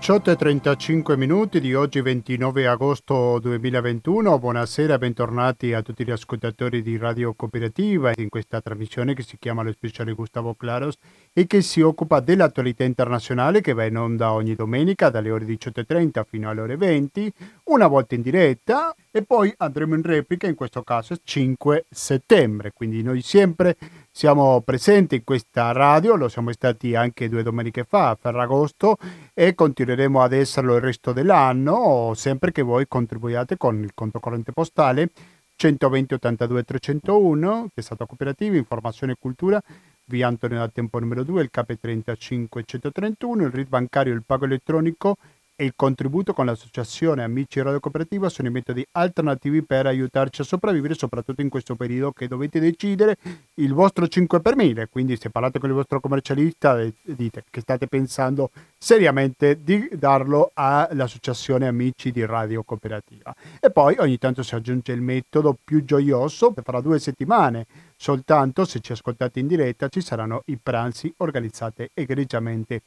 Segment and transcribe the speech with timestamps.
[0.00, 4.38] 18 e 35 minuti di oggi 29 agosto 2021.
[4.38, 9.62] Buonasera bentornati a tutti gli ascoltatori di Radio Cooperativa in questa trasmissione che si chiama
[9.62, 10.96] Lo Speciale Gustavo Claros
[11.32, 16.24] e che si occupa dell'attualità internazionale che va in onda ogni domenica dalle ore 18.30
[16.26, 17.32] fino alle ore 20,
[17.64, 22.72] una volta in diretta e poi andremo in replica, in questo caso 5 settembre.
[22.72, 23.76] Quindi noi sempre
[24.12, 28.96] siamo presenti in questa radio, lo siamo stati anche due domeniche fa a Ferragosto
[29.32, 34.52] e continueremo ad esserlo il resto dell'anno, sempre che voi contribuiate con il conto corrente
[34.52, 35.10] postale
[35.56, 39.62] 120 82 301, che è stato cooperativo, informazione e cultura,
[40.06, 44.46] via Antonio da Tempo numero 2, il KP 35 131, il RIT bancario, il pago
[44.46, 45.16] elettronico
[45.60, 50.44] e il contributo con l'associazione Amici Radio Cooperativa sono i metodi alternativi per aiutarci a
[50.44, 53.18] sopravvivere, soprattutto in questo periodo che dovete decidere
[53.56, 54.88] il vostro 5 per 1000.
[54.88, 61.66] Quindi se parlate con il vostro commercialista dite che state pensando seriamente di darlo all'associazione
[61.66, 63.36] Amici di Radio Cooperativa.
[63.60, 67.66] E poi ogni tanto si aggiunge il metodo più gioioso, fra due settimane
[68.00, 72.80] soltanto se ci ascoltate in diretta ci saranno i pranzi organizzati egregiamente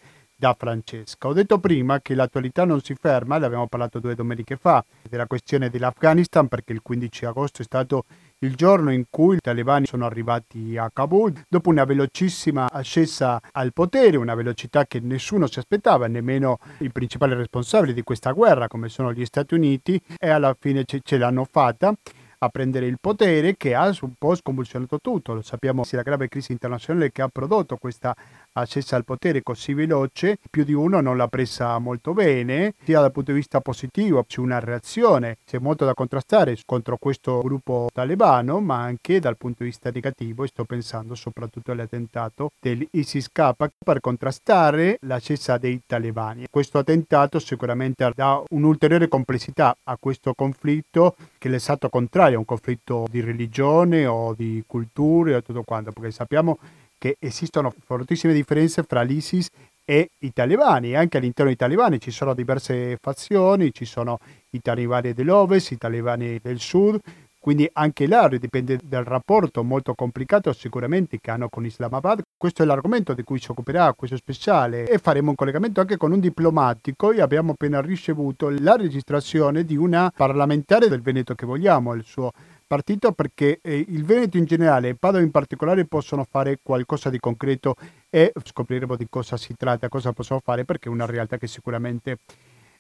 [0.44, 1.30] da Francesca.
[1.30, 5.70] Ho detto prima che l'attualità non si ferma, l'abbiamo parlato due domeniche fa, della questione
[5.70, 8.04] dell'Afghanistan perché il 15 agosto è stato
[8.40, 13.72] il giorno in cui i talebani sono arrivati a Kabul dopo una velocissima ascesa al
[13.72, 18.90] potere, una velocità che nessuno si aspettava, nemmeno i principali responsabili di questa guerra come
[18.90, 21.96] sono gli Stati Uniti e alla fine ce, ce l'hanno fatta
[22.44, 25.34] a prendere il potere che ha un po' sconvulsionato tutto.
[25.34, 28.14] Lo sappiamo, sia la grave crisi internazionale che ha prodotto questa
[28.54, 33.12] ascesa al potere così veloce, più di uno non l'ha presa molto bene, sia dal
[33.12, 38.60] punto di vista positivo c'è una reazione, c'è molto da contrastare contro questo gruppo talebano,
[38.60, 43.52] ma anche dal punto di vista negativo, e sto pensando soprattutto all'attentato dell'ISIS-K
[43.84, 46.46] per contrastare l'ascesa dei talebani.
[46.50, 53.06] Questo attentato sicuramente dà un'ulteriore complessità a questo conflitto che l'esatto contrario, è un conflitto
[53.10, 56.58] di religione o di culture o tutto quanto, perché sappiamo
[57.04, 59.50] che esistono fortissime differenze fra l'ISIS
[59.84, 60.96] e i talebani.
[60.96, 64.20] Anche all'interno dei talebani ci sono diverse fazioni, ci sono
[64.52, 67.02] i talebani dell'ovest, i talebani del sud,
[67.42, 72.22] quindi anche là dipende dal rapporto molto complicato sicuramente che hanno con Islamabad.
[72.38, 76.14] Questo è l'argomento di cui si occuperà questo speciale e faremo un collegamento anche con
[76.14, 81.94] un diplomatico e abbiamo appena ricevuto la registrazione di una parlamentare del Veneto che vogliamo,
[81.96, 82.32] il suo
[82.74, 87.20] partito perché eh, il Veneto in generale e Padova in particolare possono fare qualcosa di
[87.20, 87.76] concreto
[88.10, 92.18] e scopriremo di cosa si tratta, cosa possono fare perché è una realtà che sicuramente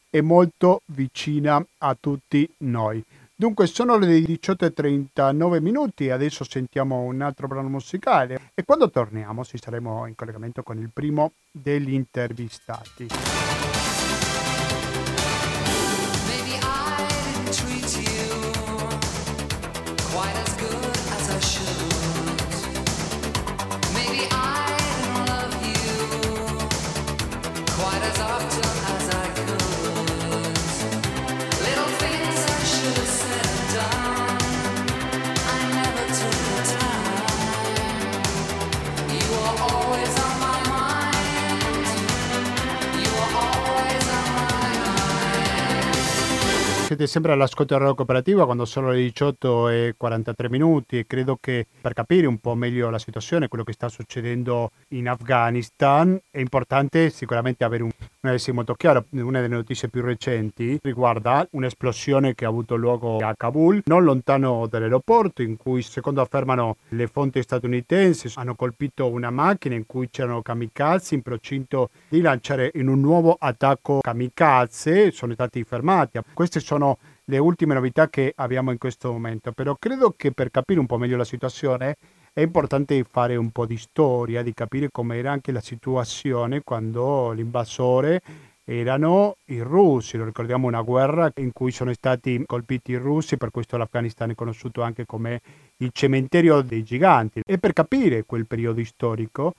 [0.09, 3.03] è molto vicina a tutti noi.
[3.35, 9.59] Dunque sono le 18.39 minuti, adesso sentiamo un altro brano musicale e quando torniamo ci
[9.61, 13.62] saremo in collegamento con il primo degli intervistati.
[46.93, 51.65] Siete sempre all'ascolto della cooperativa quando sono le 18 e 43 minuti e credo che
[51.81, 57.09] per capire un po' meglio la situazione, quello che sta succedendo in Afghanistan, è importante
[57.09, 57.89] sicuramente avere un,
[58.23, 59.03] un'analisi molto chiara.
[59.09, 64.67] Una delle notizie più recenti riguarda un'esplosione che ha avuto luogo a Kabul, non lontano
[64.67, 70.43] dall'aeroporto, in cui secondo affermano le fonti statunitensi hanno colpito una macchina in cui c'erano
[70.43, 76.19] kamikaze in procinto di lanciare in un nuovo attacco kamikaze, sono stati fermati.
[76.33, 80.51] Queste sono sono le ultime novità che abbiamo in questo momento, però credo che per
[80.51, 81.95] capire un po' meglio la situazione
[82.33, 88.21] è importante fare un po' di storia, di capire com'era anche la situazione quando l'invasore
[88.65, 93.51] erano i russi, lo ricordiamo una guerra in cui sono stati colpiti i russi, per
[93.51, 95.41] questo l'Afghanistan è conosciuto anche come
[95.77, 97.41] il cementerio dei giganti.
[97.45, 99.53] E per capire quel periodo storico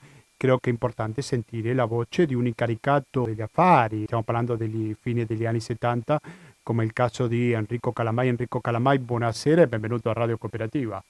[0.45, 4.95] credo che è importante sentire la voce di un incaricato degli affari, stiamo parlando degli
[4.99, 6.19] fine degli anni 70,
[6.61, 8.27] come il caso di Enrico Calamai.
[8.27, 11.03] Enrico Calamai, buonasera e benvenuto a Radio Cooperativa.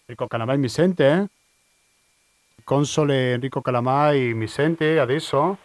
[0.00, 1.28] Enrico Calamai mi sente?
[2.64, 5.58] Console Enrico Calamai mi sente adesso?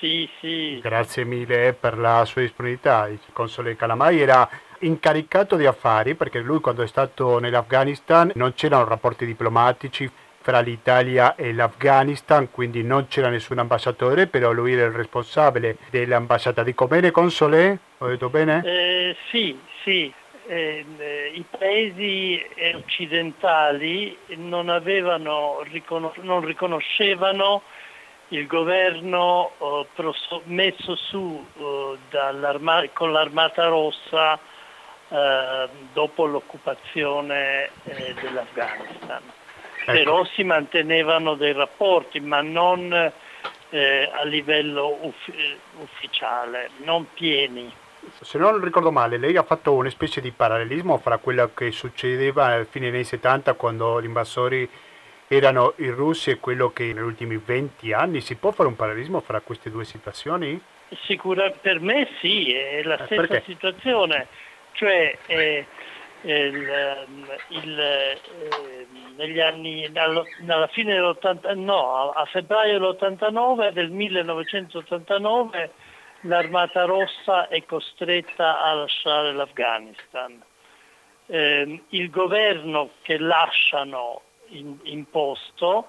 [0.00, 0.80] Sì, sì.
[0.82, 3.06] Grazie mille per la sua disponibilità.
[3.06, 4.48] Il console Calamai era
[4.80, 10.10] incaricato di affari perché lui quando è stato nell'Afghanistan non c'erano rapporti diplomatici
[10.42, 16.62] fra l'Italia e l'Afghanistan, quindi non c'era nessun ambasciatore, però lui era il responsabile dell'ambasciata
[16.62, 18.62] di Comene Console, ho detto bene?
[18.64, 20.12] Eh, sì, sì.
[20.46, 20.84] Eh,
[21.34, 22.42] I paesi
[22.74, 25.62] occidentali non, avevano,
[26.22, 27.62] non riconoscevano
[28.28, 29.86] il governo eh,
[30.44, 34.38] messo su eh, con l'Armata Rossa
[35.08, 39.22] eh, dopo l'occupazione eh, dell'Afghanistan.
[39.80, 39.92] Ecco.
[39.92, 43.12] Però si mantenevano dei rapporti, ma non
[43.70, 47.72] eh, a livello uffi- ufficiale, non pieni.
[48.20, 52.46] Se non ricordo male, lei ha fatto una specie di parallelismo fra quello che succedeva
[52.46, 54.68] a fine anni 70 quando gli invasori
[55.28, 58.20] erano i russi e quello che negli ultimi 20 anni.
[58.20, 60.60] Si può fare un parallelismo fra queste due situazioni?
[61.04, 63.42] Sicura, per me sì, è la eh, stessa perché?
[63.46, 64.26] situazione,
[64.72, 65.66] cioè eh,
[66.22, 68.18] il, ehm, il, eh,
[69.16, 75.72] negli anni, alla fine dell'80, no, a febbraio dell'89, del 1989,
[76.22, 80.42] l'Armata Rossa è costretta a lasciare l'Afghanistan.
[81.26, 85.88] Eh, il governo che lasciano in, imposto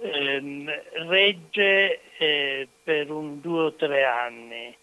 [0.00, 0.70] ehm,
[1.08, 4.76] regge eh, per un due o tre anni.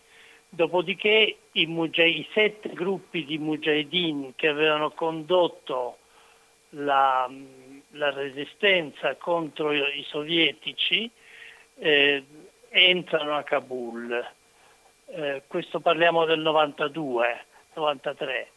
[0.50, 5.98] Dopodiché i, mujah- i sette gruppi di mujahideen che avevano condotto
[6.70, 7.30] la,
[7.92, 11.10] la resistenza contro i, i sovietici
[11.80, 12.24] eh,
[12.70, 14.26] entrano a Kabul.
[15.08, 17.46] Eh, questo parliamo del 92,
[17.76, 18.52] 93.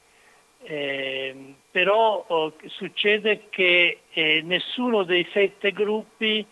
[0.63, 6.45] Eh, però oh, succede che eh, nessuno dei sette gruppi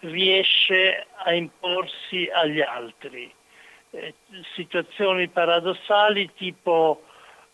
[0.00, 3.32] riesce a imporsi agli altri.
[3.96, 4.14] Eh,
[4.54, 7.02] situazioni paradossali tipo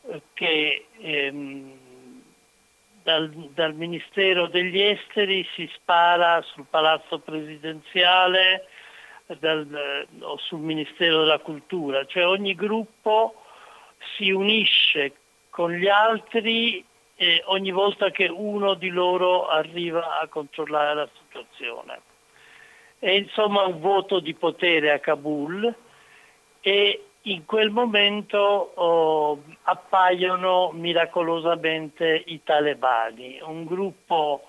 [0.08, 1.78] eh, che ehm,
[3.04, 8.66] dal, dal, Ministero degli Esteri si spara sul palazzo presidenziale
[9.38, 13.40] dal, eh, o sul Ministero della Cultura, cioè ogni gruppo
[14.16, 15.12] si unisce
[15.48, 16.84] con gli altri
[17.14, 22.00] eh, ogni volta che uno di loro arriva a controllare la situazione.
[22.98, 25.72] È insomma un voto di potere a Kabul
[26.62, 34.42] e in quel momento oh, appaiono miracolosamente i talebani, un gruppo,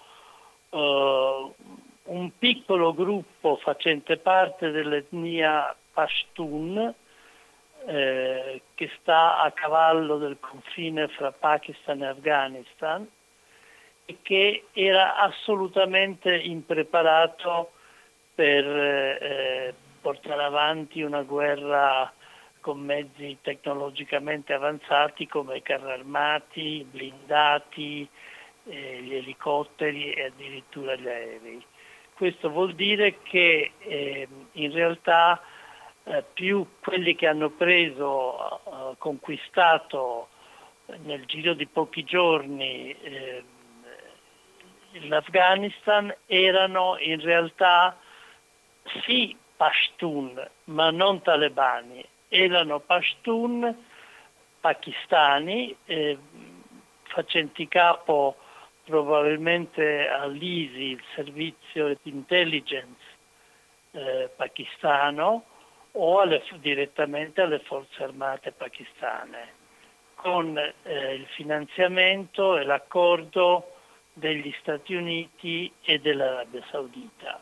[0.69, 1.56] oh,
[2.04, 6.94] un piccolo gruppo facente parte dell'etnia Pashtun,
[7.86, 13.07] eh, che sta a cavallo del confine fra Pakistan e Afghanistan
[14.06, 17.71] e che era assolutamente impreparato
[18.36, 19.74] per eh,
[20.04, 22.12] portare avanti una guerra
[22.60, 28.08] con mezzi tecnologicamente avanzati come i carri armati, i blindati,
[28.66, 31.66] eh, gli elicotteri e addirittura gli aerei.
[32.14, 35.42] Questo vuol dire che eh, in realtà
[36.04, 40.28] eh, più quelli che hanno preso, eh, conquistato
[41.04, 43.44] nel giro di pochi giorni eh,
[45.08, 47.98] l'Afghanistan erano in realtà
[49.06, 53.76] sì Pashtun, ma non talebani, erano Pashtun
[54.60, 56.18] pakistani, eh,
[57.04, 58.38] facenti capo
[58.86, 63.02] probabilmente all'ISI, il servizio di intelligence
[63.92, 65.45] eh, pakistano,
[65.92, 69.62] o alle, direttamente alle forze armate pakistane,
[70.16, 73.74] con eh, il finanziamento e l'accordo
[74.14, 77.42] degli Stati Uniti e dell'Arabia Saudita.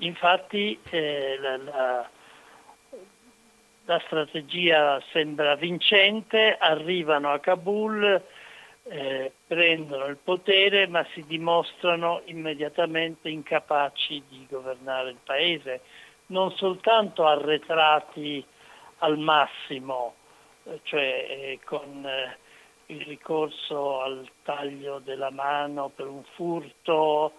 [0.00, 2.10] Infatti eh, la, la,
[3.84, 8.22] la, strategia sembra vincente, arrivano a Kabul,
[8.84, 15.82] eh, prendono il potere ma si dimostrano immediatamente incapaci di governare il paese.
[16.26, 18.44] Non soltanto arretrati
[18.98, 20.14] al massimo,
[20.64, 22.38] eh, cioè eh, con eh,
[22.86, 27.32] il ricorso al taglio della mano per un furto,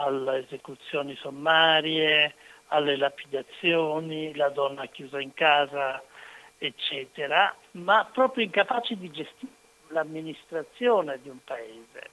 [0.00, 2.34] alle esecuzioni sommarie,
[2.68, 6.02] alle lapidazioni, la donna chiusa in casa,
[6.58, 9.52] eccetera, ma proprio incapaci di gestire
[9.88, 12.10] l'amministrazione di un paese.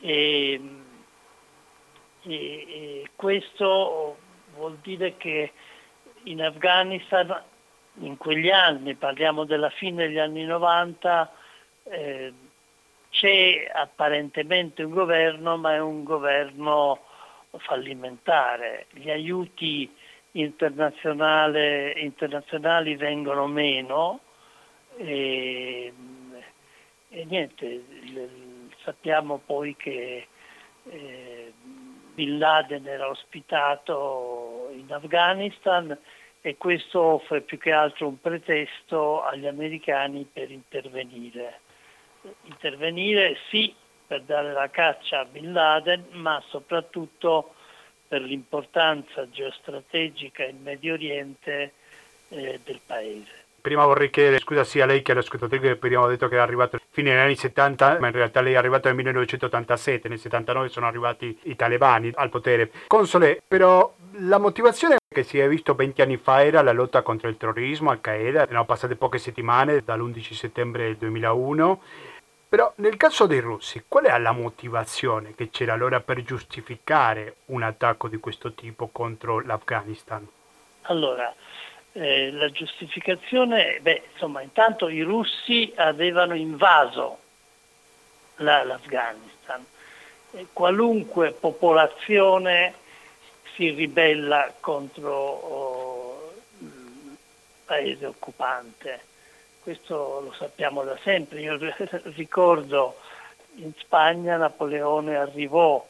[0.00, 0.60] E,
[2.22, 4.18] e, e questo
[4.54, 5.52] vuol dire che
[6.24, 7.42] in Afghanistan
[7.94, 11.32] in quegli anni, parliamo della fine degli anni 90,
[11.84, 12.32] eh,
[13.10, 17.00] c'è apparentemente un governo, ma è un governo
[17.58, 18.86] fallimentare.
[18.92, 19.90] Gli aiuti
[20.32, 24.20] internazionali, vengono meno
[24.96, 25.92] e,
[27.08, 27.84] e niente,
[28.84, 30.26] sappiamo poi che
[30.84, 31.52] eh,
[32.14, 35.98] Bin Laden era ospitato in Afghanistan
[36.42, 41.60] e questo offre più che altro un pretesto agli americani per intervenire.
[42.44, 43.74] Intervenire sì
[44.06, 47.54] per dare la caccia a Bin Laden, ma soprattutto
[48.08, 51.72] per l'importanza geostrategica in Medio Oriente
[52.28, 53.44] eh, del paese.
[53.60, 56.40] Prima vorrei chiedere scusa sia a lei che all'ascoltatore che prima ho detto che è
[56.40, 60.18] arrivato a fine degli anni 70, ma in realtà lei è arrivato nel 1987, nel
[60.18, 62.70] 79 sono arrivati i talebani al potere.
[62.86, 67.28] Console, però la motivazione che si è visto 20 anni fa era la lotta contro
[67.28, 71.82] il terrorismo, Al-Qaeda, erano passate poche settimane dall'11 settembre 2001.
[72.48, 77.62] Però nel caso dei russi, qual è la motivazione che c'era allora per giustificare un
[77.62, 80.26] attacco di questo tipo contro l'Afghanistan?
[80.82, 81.32] Allora,
[81.92, 87.18] eh, la giustificazione, beh, insomma, intanto i russi avevano invaso
[88.36, 89.64] la, l'Afghanistan.
[90.32, 92.74] E qualunque popolazione
[93.54, 97.16] si ribella contro oh, il
[97.64, 99.00] paese occupante.
[99.60, 101.40] Questo lo sappiamo da sempre.
[101.40, 101.58] Io
[102.14, 102.96] ricordo
[103.56, 105.84] in Spagna Napoleone arrivò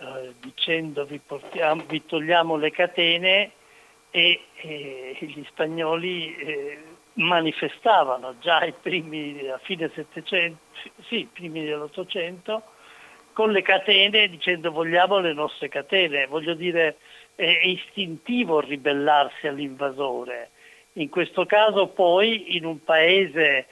[0.00, 3.52] eh, dicendo vi, portiamo, vi togliamo le catene
[4.10, 6.78] e, e gli spagnoli eh,
[7.14, 10.58] manifestavano già ai primi, a fine 700,
[11.06, 12.62] sì, primi dell'Ottocento,
[13.32, 16.96] con le catene dicendo vogliamo le nostre catene, voglio dire
[17.34, 20.50] è istintivo ribellarsi all'invasore.
[20.94, 23.66] In questo caso poi in un paese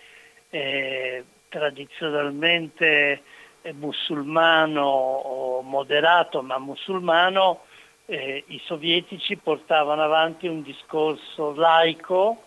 [0.50, 3.22] eh, tradizionalmente
[3.62, 7.62] eh, musulmano moderato ma musulmano
[8.06, 12.42] eh, i sovietici portavano avanti un discorso laico,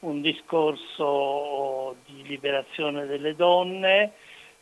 [0.00, 4.12] un discorso di liberazione delle donne,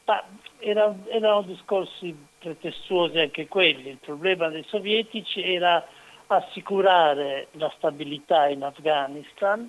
[0.04, 0.22] ma
[0.58, 3.90] erano, erano discorsi pretestuosi anche quelli.
[3.90, 5.86] Il problema dei sovietici era
[6.26, 9.68] assicurare la stabilità in Afghanistan,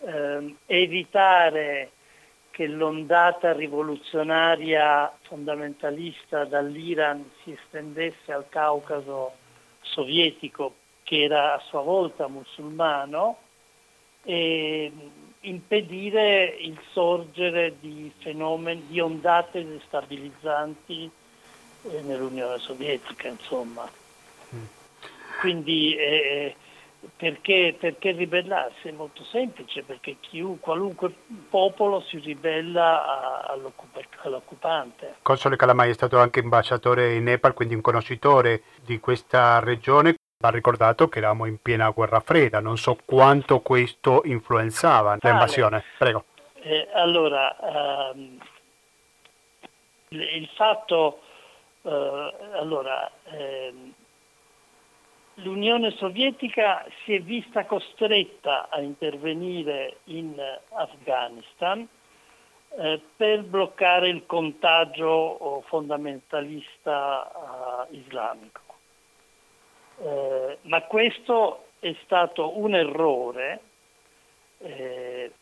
[0.00, 1.90] ehm, evitare
[2.50, 9.42] che l'ondata rivoluzionaria fondamentalista dall'Iran si estendesse al Caucaso
[9.84, 13.38] sovietico che era a sua volta musulmano
[14.24, 14.90] e
[15.40, 21.10] impedire il sorgere di fenomeni, di ondate destabilizzanti
[21.90, 23.88] eh, nell'Unione Sovietica, insomma.
[24.54, 24.64] Mm.
[25.40, 26.54] Quindi eh,
[27.16, 28.88] perché, perché, ribellarsi?
[28.88, 31.12] È molto semplice, perché chiunque, qualunque
[31.48, 33.46] popolo si ribella
[34.22, 35.16] all'occupante.
[35.22, 40.14] Console Calamai è stato anche ambasciatore in Nepal, quindi un conoscitore di questa regione.
[40.38, 45.84] Va ricordato che eravamo in piena guerra fredda, non so quanto questo influenzava l'invasione.
[45.96, 46.24] Prego.
[46.54, 47.56] Eh, allora,
[48.12, 48.38] ehm,
[50.08, 51.20] il fatto,
[51.82, 53.92] eh, allora, ehm,
[55.36, 60.34] l'Unione Sovietica si è vista costretta a intervenire in
[60.70, 61.88] Afghanistan
[62.76, 68.60] eh, per bloccare il contagio oh, fondamentalista uh, islamico.
[69.98, 73.60] Eh, ma questo è stato un errore,
[74.58, 75.32] eh,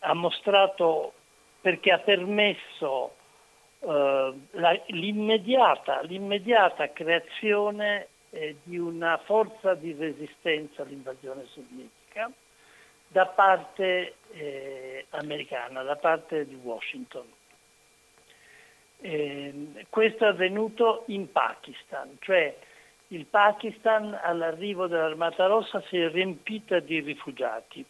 [0.00, 1.12] ha mostrato
[1.60, 3.14] perché ha permesso
[3.80, 12.30] eh, la, l'immediata, l'immediata creazione eh, di una forza di resistenza all'invasione sovietica
[13.08, 17.26] da parte eh, americana, da parte di Washington.
[19.00, 22.54] Eh, questo è avvenuto in Pakistan, cioè
[23.08, 27.84] il Pakistan all'arrivo dell'Armata Rossa si è riempita di rifugiati.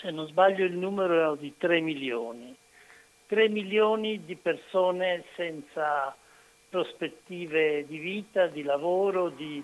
[0.00, 2.54] Se non sbaglio il numero era di 3 milioni.
[3.26, 6.14] 3 milioni di persone senza
[6.70, 9.62] prospettive di vita, di lavoro, di,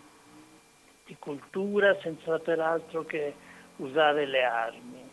[1.06, 3.34] di cultura, senza peraltro che
[3.76, 5.08] usare le armi.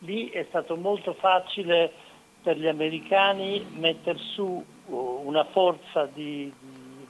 [0.00, 1.92] Lì è stato molto facile
[2.42, 6.52] per gli americani mettere su uh, una forza di,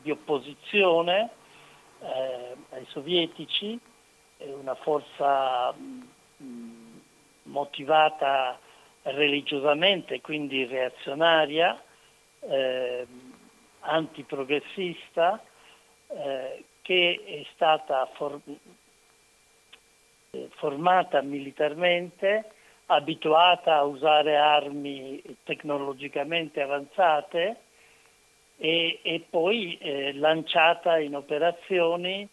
[0.01, 1.31] di, opposizione
[2.01, 3.79] eh, ai sovietici,
[4.39, 6.97] una forza mm,
[7.43, 8.59] motivata
[9.03, 11.81] religiosamente, quindi reazionaria,
[12.41, 13.07] eh,
[13.87, 15.43] antiprogressista
[16.09, 18.41] eh, che è stata for-
[20.31, 22.51] eh, formata militarmente,
[22.87, 27.57] abituata a usare armi tecnologicamente avanzate
[28.59, 32.29] e, e poi eh, lanciata in operazioni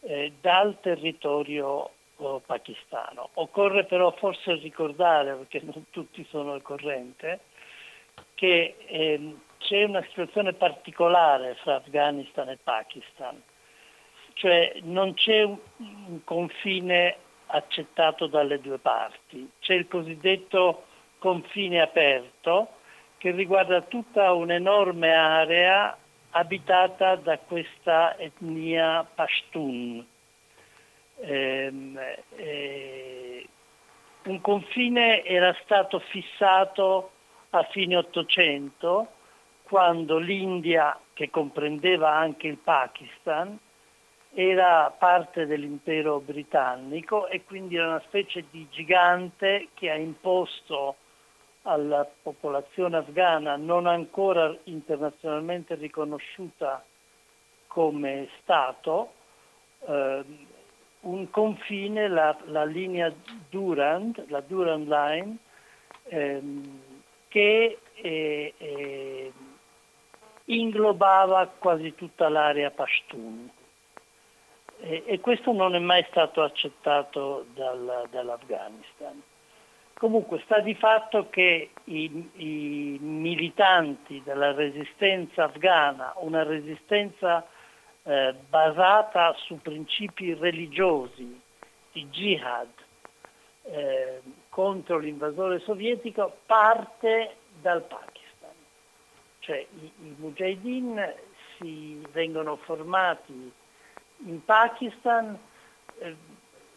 [0.00, 3.30] eh, dal territorio oh, pakistano.
[3.34, 7.40] Occorre però forse ricordare, perché non tutti sono al corrente,
[8.34, 13.42] che ehm, c'è una situazione particolare fra Afghanistan e Pakistan.
[14.34, 15.58] cioè non c'è un,
[16.24, 20.84] confine accettato dalle due parti, c'è il cosiddetto
[21.18, 22.68] confine aperto
[23.16, 25.96] che riguarda tutta un'enorme area
[26.30, 30.06] abitata da questa etnia Pashtun.
[31.18, 31.72] Eh,
[32.36, 33.48] eh,
[34.24, 37.10] un confine era stato fissato
[37.50, 39.12] a fine Ottocento
[39.68, 43.58] quando l'India, che comprendeva anche il Pakistan,
[44.32, 50.96] era parte dell'impero britannico e quindi era una specie di gigante che ha imposto
[51.62, 56.84] alla popolazione afghana non ancora internazionalmente riconosciuta
[57.66, 59.12] come Stato
[59.86, 60.24] eh,
[61.00, 63.12] un confine, la, la, linea
[63.48, 65.36] Durand, la Durand Line,
[66.04, 66.80] ehm,
[67.28, 69.32] che eh, eh,
[70.46, 73.50] inglobava quasi tutta l'area Pashtun.
[74.78, 79.22] E, e, questo non è mai stato accettato dal, dall'Afghanistan.
[79.94, 87.46] Comunque sta di fatto che i, i, militanti della resistenza afghana, una resistenza
[88.02, 91.40] eh, basata su principi religiosi
[91.92, 92.68] di jihad
[93.62, 98.15] eh, contro l'invasore sovietico, parte dal Pakistan.
[99.46, 101.14] Cioè i, i mujahideen
[101.56, 103.52] si vengono formati
[104.24, 105.38] in Pakistan,
[105.98, 106.16] eh,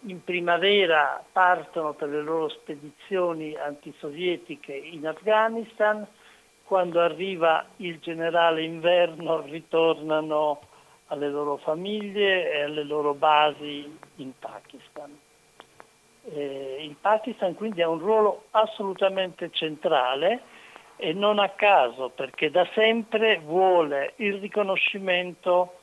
[0.02, 6.06] in primavera partono per le loro spedizioni antisovietiche in Afghanistan,
[6.64, 10.62] quando arriva il generale inverno ritornano
[11.08, 15.18] alle loro famiglie e alle loro basi in Pakistan.
[16.26, 20.59] Eh, il Pakistan quindi ha un ruolo assolutamente centrale
[21.02, 25.76] e non a caso perché da sempre vuole il riconoscimento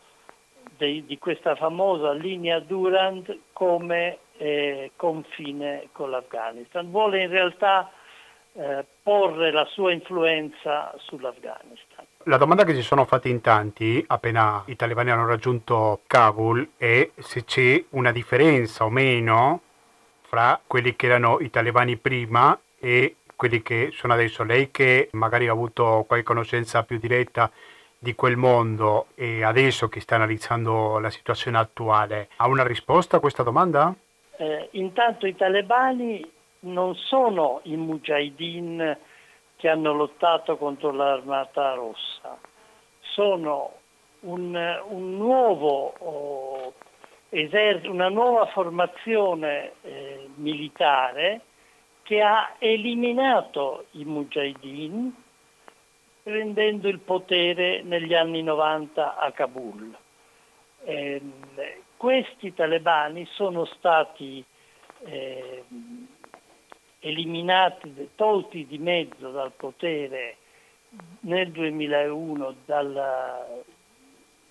[0.77, 6.91] di, di questa famosa linea Durand come eh, confine con l'Afghanistan.
[6.91, 7.91] Vuole in realtà
[8.53, 12.05] eh, porre la sua influenza sull'Afghanistan.
[12.25, 17.11] La domanda che si sono fatti in tanti appena i talebani hanno raggiunto Kabul è
[17.17, 19.63] se c'è una differenza o meno
[20.23, 24.43] fra quelli che erano i talebani prima e quelli che sono adesso.
[24.43, 27.51] Lei che magari ha avuto qualche conoscenza più diretta
[27.99, 33.21] di quel mondo e adesso che sta analizzando la situazione attuale, ha una risposta a
[33.21, 33.95] questa domanda?
[34.37, 38.99] Eh, intanto i talebani non sono i mujahideen
[39.57, 42.39] che hanno lottato contro l'armata rossa,
[43.01, 43.73] sono
[44.21, 44.55] un,
[44.89, 46.75] un nuovo oh,
[47.31, 51.41] esercito, una nuova formazione eh, militare
[52.07, 55.13] che ha eliminato i mujahideen
[56.23, 59.97] prendendo il potere negli anni 90 a Kabul.
[60.85, 61.21] Eh,
[61.97, 64.45] questi talebani sono stati
[65.01, 65.65] eh,
[67.01, 70.37] eliminati, tolti di mezzo dal potere
[71.23, 73.45] nel 2001 dalla,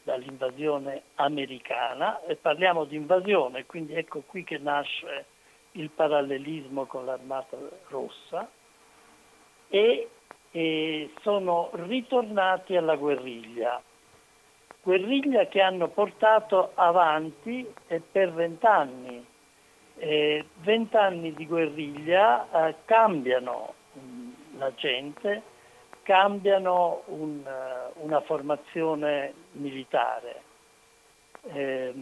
[0.03, 5.25] dall'invasione americana e parliamo di invasione, quindi ecco qui che nasce
[5.75, 7.57] il parallelismo con l'armata
[7.87, 8.49] rossa
[9.69, 10.09] e
[10.55, 13.81] e sono ritornati alla guerriglia.
[14.81, 19.33] Guerriglia che hanno portato avanti eh, per vent'anni.
[19.97, 25.41] Vent'anni di guerriglia eh, cambiano mm, la gente,
[26.03, 27.41] cambiano un,
[27.95, 30.41] una formazione militare.
[31.51, 31.93] Eh,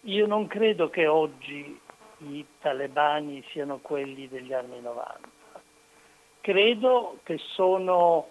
[0.00, 1.80] io non credo che oggi
[2.26, 5.36] i talebani siano quelli degli anni 90
[6.46, 8.28] credo che sono,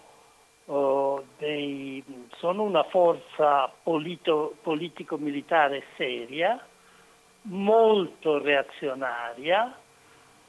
[0.63, 2.01] uh, dei,
[2.37, 6.65] sono una forza polito, politico-militare seria,
[7.41, 9.77] molto reazionaria,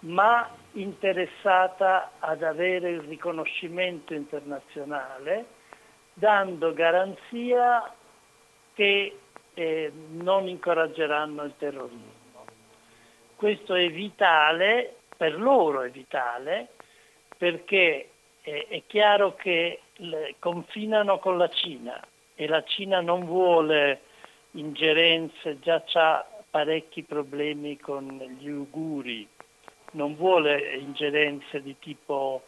[0.01, 5.47] ma interessata ad avere il riconoscimento internazionale,
[6.15, 7.93] dando garanzia
[8.75, 9.19] che
[9.55, 12.16] eh, non incoraggeranno il terrorismo.
[13.37, 16.69] Questo è vitale, per loro è vitale,
[17.37, 18.09] perché
[18.41, 22.03] è, è chiaro che le, confinano con la Cina
[22.35, 24.01] e la Cina non vuole
[24.53, 28.07] ingerenze, già ha parecchi problemi con
[28.39, 29.29] gli uiguri,
[29.93, 32.43] non vuole ingerenze di tipo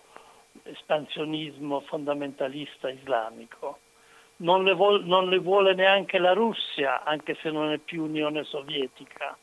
[0.63, 3.81] espansionismo fondamentalista islamico.
[4.37, 8.45] Non le, vuole, non le, vuole neanche la Russia, anche se non è più Unione
[8.45, 9.37] Sovietica.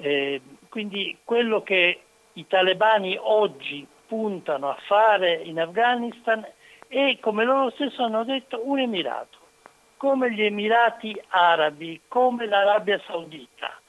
[0.00, 2.00] Eh, quindi quello che
[2.34, 6.46] i talebani oggi puntano a fare in Afghanistan
[6.86, 9.36] è, come loro stesso hanno detto, un emirato.
[9.96, 13.80] come gli Emirati Arabi, come l'Arabia Saudita,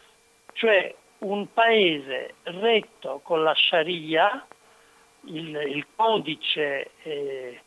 [0.54, 4.44] cioè un paese retto con la Sharia,
[5.26, 7.62] il, il codice eh,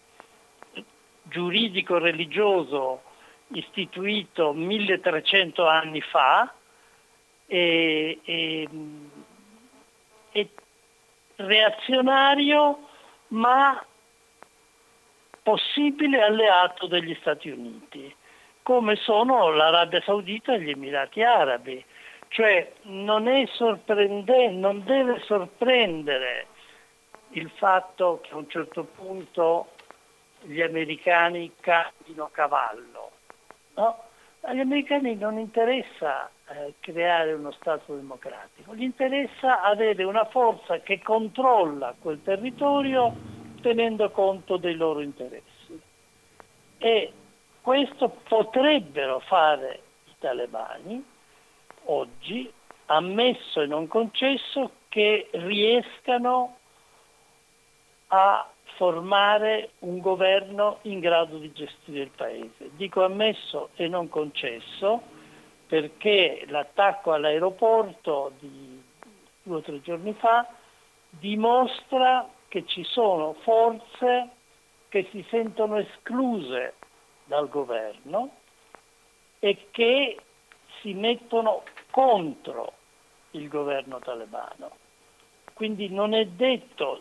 [1.23, 3.03] giuridico-religioso
[3.55, 6.53] istituito 1300 anni fa
[7.53, 8.69] e, e,
[10.33, 10.49] e
[11.37, 12.89] reazionario
[13.29, 13.85] ma
[15.43, 18.15] possibile alleato degli Stati Uniti,
[18.63, 21.85] come sono l'Arabia Saudita e gli Emirati Arabi.
[22.29, 26.47] Cioè non, non deve sorprendere
[27.31, 29.73] il fatto che a un certo punto
[30.41, 33.11] gli americani cambino cavallo.
[33.75, 34.11] No?
[34.45, 41.01] Agli americani non interessa eh, creare uno Stato democratico, gli interessa avere una forza che
[41.01, 43.15] controlla quel territorio
[43.61, 45.81] tenendo conto dei loro interessi.
[46.79, 47.13] E
[47.61, 51.05] questo potrebbero fare i talebani
[51.85, 52.53] oggi,
[52.87, 56.57] ammesso e non concesso che riescano
[58.09, 58.51] a
[58.83, 62.71] formare un governo in grado di gestire il paese.
[62.73, 65.03] Dico ammesso e non concesso
[65.69, 68.83] perché l'attacco all'aeroporto di
[69.41, 70.49] due o tre giorni fa
[71.11, 74.31] dimostra che ci sono forze
[74.89, 76.75] che si sentono escluse
[77.23, 78.31] dal governo
[79.39, 80.17] e che
[80.81, 82.73] si mettono contro
[83.31, 84.73] il governo talebano.
[85.55, 86.99] Quindi non è detto,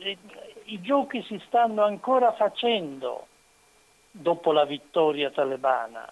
[0.66, 3.28] i giochi si stanno ancora facendo
[4.12, 6.12] dopo la vittoria talebana,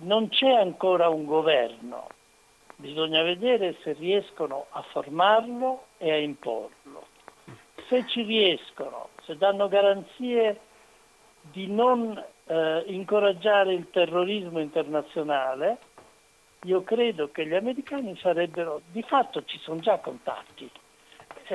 [0.00, 2.08] non c'è ancora un governo,
[2.76, 7.06] bisogna vedere se riescono a formarlo e a imporlo.
[7.88, 10.60] Se ci riescono, se danno garanzie
[11.40, 15.78] di non eh, incoraggiare il terrorismo internazionale,
[16.64, 20.70] io credo che gli americani sarebbero, di fatto ci sono già contatti,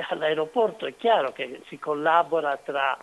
[0.08, 2.96] all'aeroporto è chiaro che si collabora tra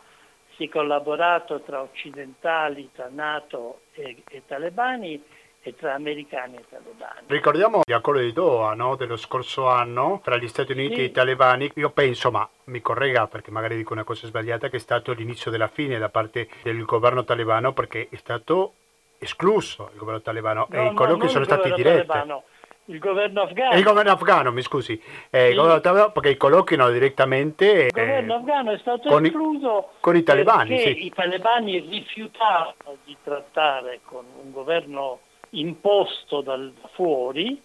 [0.55, 5.23] si è collaborato tra occidentali, tra Nato e, e talebani
[5.63, 7.27] e tra americani e talebani.
[7.27, 8.95] Ricordiamo gli accordi di Doha no?
[8.95, 11.01] dello scorso anno tra gli Stati Uniti sì.
[11.01, 11.71] e i talebani.
[11.75, 15.51] Io penso, ma mi corregga perché magari dico una cosa sbagliata, che è stato l'inizio
[15.51, 18.73] della fine da parte del governo talebano perché è stato
[19.19, 22.07] escluso il governo talebano no, e i colloqui sono stati diretti.
[22.07, 22.43] Talebano
[22.85, 23.77] il governo afghano.
[23.77, 26.11] Il governo afghano, mi scusi, eh, sì.
[26.13, 27.65] perché colloquino direttamente.
[27.65, 30.79] Il governo eh, afghano è stato con escluso i, con i talebani.
[30.79, 31.05] Sì.
[31.05, 35.19] I talebani rifiutavano di trattare con un governo
[35.51, 37.61] imposto dal fuori,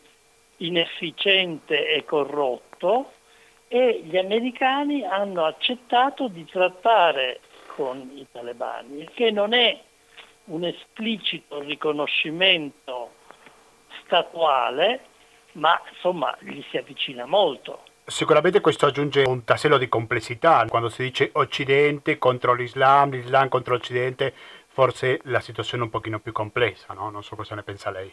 [0.58, 3.12] inefficiente e corrotto,
[3.68, 7.40] e gli americani hanno accettato di trattare
[7.74, 9.78] con i talebani, che non è
[10.46, 13.15] un esplicito riconoscimento
[14.06, 15.00] statuale,
[15.52, 17.82] ma insomma gli si avvicina molto.
[18.04, 23.74] Sicuramente questo aggiunge un tassello di complessità, quando si dice Occidente contro l'Islam, l'Islam contro
[23.74, 24.32] l'Occidente,
[24.68, 27.10] forse la situazione è un pochino più complessa, no?
[27.10, 28.12] non so cosa ne pensa lei.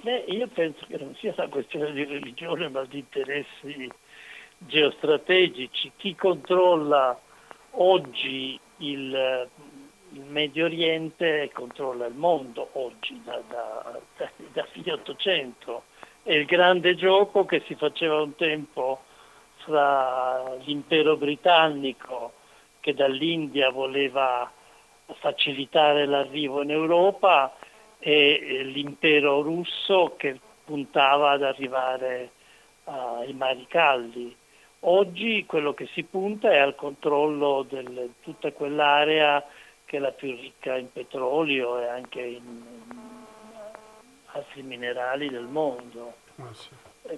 [0.00, 3.90] Beh, io penso che non sia una questione di religione ma di interessi
[4.58, 5.92] geostrategici.
[5.96, 7.18] Chi controlla
[7.72, 9.48] oggi il
[10.14, 15.82] il Medio Oriente controlla il mondo oggi, da, da, da, da fine 800.
[16.22, 19.02] È il grande gioco che si faceva un tempo
[19.64, 22.32] fra l'impero britannico
[22.80, 24.50] che dall'India voleva
[25.18, 27.56] facilitare l'arrivo in Europa
[27.98, 32.30] e l'impero russo che puntava ad arrivare
[32.84, 34.34] ai mari caldi.
[34.86, 39.42] Oggi quello che si punta è al controllo di tutta quell'area
[39.84, 42.62] che è la più ricca in petrolio e anche in
[44.26, 46.14] altri minerali del mondo.
[46.36, 46.70] Ah, sì.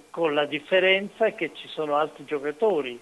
[0.09, 2.99] Con la differenza che ci sono altri giocatori,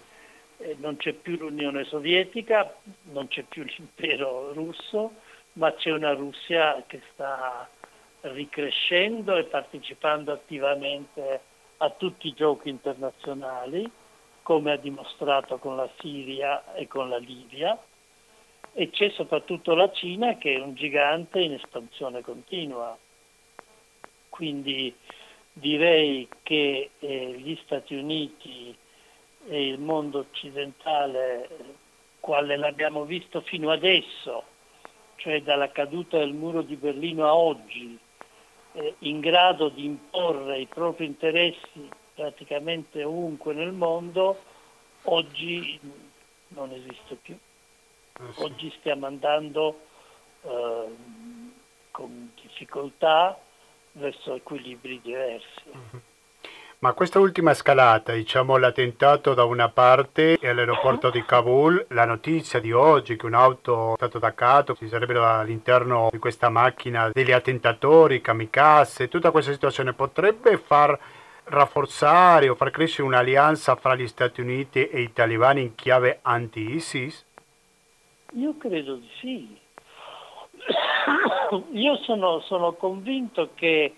[0.57, 2.75] eh, non c'è più l'Unione Sovietica,
[3.11, 5.11] non c'è più l'impero russo,
[5.53, 7.67] ma c'è una Russia che sta
[8.21, 11.41] ricrescendo e partecipando attivamente
[11.77, 13.89] a tutti i giochi internazionali,
[14.41, 17.77] come ha dimostrato con la Siria e con la Libia
[18.73, 22.97] e c'è soprattutto la Cina che è un gigante in espansione continua.
[24.29, 24.93] Quindi
[25.53, 28.75] direi che eh, gli Stati Uniti
[29.47, 31.49] e il mondo occidentale,
[32.19, 34.43] quale l'abbiamo visto fino adesso,
[35.15, 37.97] cioè dalla caduta del muro di Berlino a oggi,
[38.73, 44.37] eh, in grado di imporre i propri interessi praticamente ovunque nel mondo,
[45.03, 45.79] oggi
[46.49, 47.37] non esiste più.
[48.35, 49.79] Oggi stiamo andando
[50.43, 50.95] eh,
[51.91, 53.37] con difficoltà
[53.93, 55.63] verso equilibri diversi.
[55.67, 56.03] Mm-hmm.
[56.79, 62.59] Ma questa ultima scalata, diciamo l'attentato da una parte e all'aeroporto di Kabul, la notizia
[62.59, 68.21] di oggi che un'auto è stata attaccata, ci sarebbero all'interno di questa macchina degli attentatori,
[68.21, 70.99] kamikaze, tutta questa situazione potrebbe far
[71.45, 77.24] rafforzare o far crescere un'alleanza fra gli Stati Uniti e i talebani in chiave anti-ISIS?
[78.35, 79.57] Io credo di sì.
[81.71, 83.95] Io sono, sono convinto che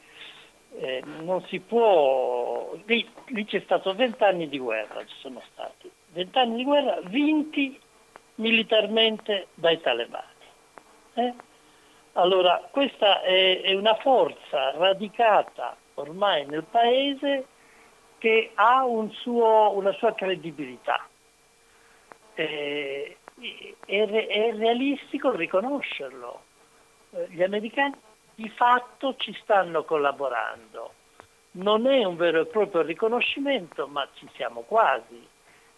[0.80, 6.58] eh, non si può, lì, lì c'è stato vent'anni di guerra, ci sono stati, vent'anni
[6.58, 7.80] di guerra vinti
[8.36, 10.26] militarmente dai talebani.
[11.15, 11.34] Eh?
[12.13, 17.45] Allora, questa è, è, una forza radicata ormai nel paese
[18.19, 21.08] che ha un suo, una sua credibilità.
[22.36, 26.41] Eh, è, è, realistico riconoscerlo.
[27.12, 27.95] Eh, gli americani
[28.36, 30.93] di fatto ci stanno collaborando.
[31.52, 35.26] Non è un vero e proprio riconoscimento, ma ci siamo quasi.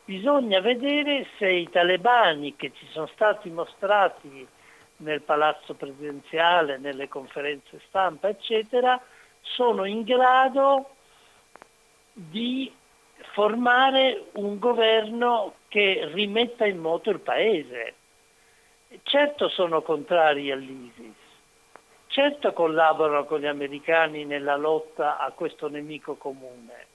[0.03, 4.47] Bisogna vedere se i talebani che ci sono stati mostrati
[4.97, 8.99] nel palazzo presidenziale, nelle conferenze stampa, eccetera,
[9.41, 10.95] sono in grado
[12.13, 12.73] di
[13.33, 17.93] formare un governo che rimetta in moto il paese.
[19.03, 21.15] Certo sono contrari all'ISIS,
[22.08, 26.88] certo collaborano con gli americani nella lotta a questo nemico comune,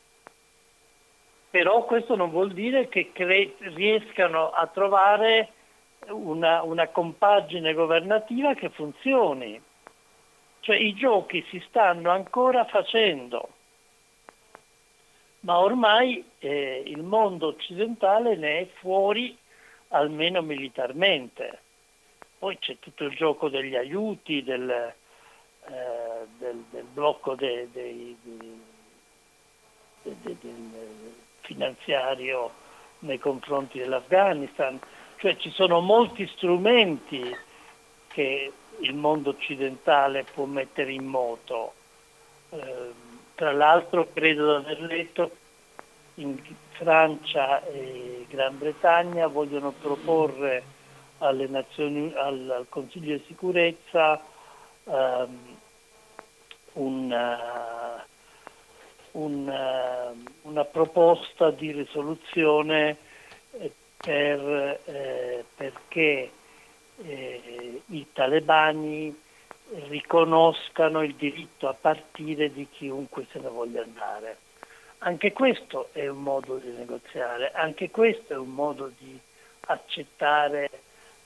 [1.51, 5.53] però questo non vuol dire che cre- riescano a trovare
[6.09, 9.63] una, una compagine governativa che funzioni.
[10.61, 13.51] Cioè i giochi si stanno ancora facendo,
[15.45, 19.37] ma ormai eh, il mondo occidentale ne è fuori
[19.89, 21.61] almeno militarmente.
[22.39, 28.17] Poi c'è tutto il gioco degli aiuti, del, eh, del, del blocco de, de,
[30.03, 32.53] de, del finanziario
[33.01, 34.81] nei confronti dell'Afghanistan,
[35.19, 37.23] cioè ci sono molti strumenti
[38.09, 41.75] che il mondo occidentale può mettere in moto.
[42.51, 43.04] Eh,
[43.35, 45.31] tra l'altro credo di aver letto
[46.15, 46.39] in
[46.73, 50.63] Francia e Gran Bretagna vogliono proporre
[51.19, 54.21] Nazioni, al, al, Consiglio di sicurezza
[54.85, 55.57] um,
[56.75, 58.05] una,
[59.13, 62.97] una, una, proposta di risoluzione
[63.53, 66.31] eh, per, eh, perché
[67.03, 69.23] eh, i talebani
[69.89, 74.39] riconoscano il diritto a partire di chiunque se ne voglia andare.
[74.99, 79.19] Anche questo è un modo di negoziare, anche questo è un modo di
[79.67, 80.71] accettare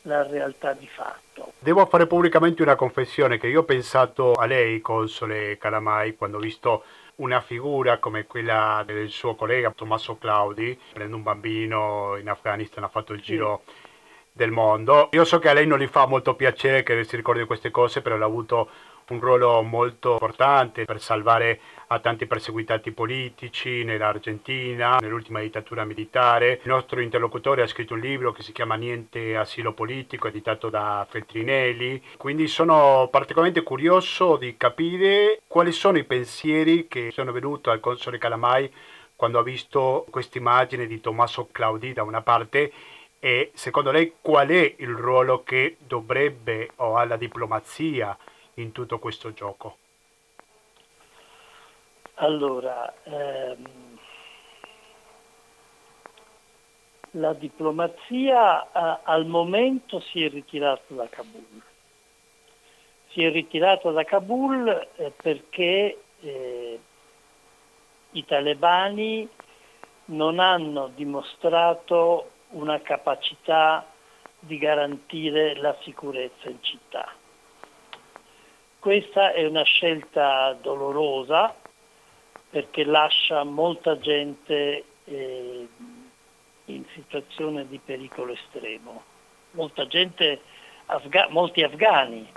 [0.03, 1.53] la realtà di fatto.
[1.59, 6.41] Devo fare pubblicamente una confessione che io ho pensato a lei, console Calamai, quando ho
[6.41, 6.85] visto
[7.17, 12.89] una figura come quella del suo collega Tommaso Claudi, prende un bambino in Afghanistan, ha
[12.89, 13.88] fatto il giro sì.
[14.39, 15.09] Del mondo.
[15.11, 18.03] Io so che a lei non gli fa molto piacere che si ricordi queste cose,
[18.03, 18.71] però l'ha avuto
[19.09, 26.61] un ruolo molto importante per salvare a tanti perseguitati politici nell'Argentina, nell'ultima dittatura militare.
[26.63, 31.05] Il nostro interlocutore ha scritto un libro che si chiama Niente asilo politico, editato da
[31.09, 32.01] Feltrinelli.
[32.17, 38.19] Quindi sono particolarmente curioso di capire quali sono i pensieri che sono venuti al console
[38.19, 38.73] Calamai
[39.17, 42.71] quando ha visto questa immagine di Tommaso Claudi da una parte
[43.21, 48.17] e secondo lei qual è il ruolo che dovrebbe o ha la diplomazia
[48.55, 49.77] in tutto questo gioco?
[52.15, 53.99] Allora, ehm,
[57.13, 61.63] la diplomazia eh, al momento si è ritirata da Kabul.
[63.09, 66.81] Si è ritirata da Kabul eh, perché eh,
[68.11, 69.29] i talebani
[70.07, 73.87] non hanno dimostrato una capacità
[74.39, 77.13] di garantire la sicurezza in città.
[78.79, 81.55] Questa è una scelta dolorosa
[82.51, 85.69] perché lascia molta gente eh,
[86.67, 89.03] in situazione di pericolo estremo,
[89.89, 90.41] gente,
[90.87, 92.31] afga- molti afghani,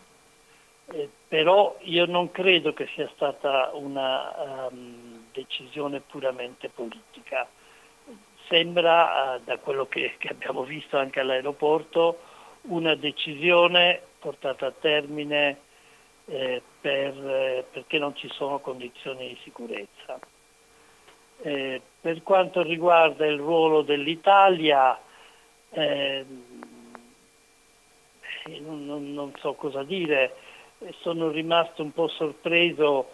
[0.87, 7.47] eh, però io non credo che sia stata una um, decisione puramente politica.
[8.51, 12.19] Sembra, uh, da quello che, che abbiamo visto anche all'aeroporto,
[12.63, 15.57] una decisione portata a termine
[16.25, 20.19] eh, per, eh, perché non ci sono condizioni di sicurezza.
[21.43, 24.99] Eh, per quanto riguarda il ruolo dell'Italia,
[25.69, 26.43] ehm,
[28.59, 30.35] non, non, non, so cosa dire,
[30.99, 33.11] sono rimasto un po' sorpreso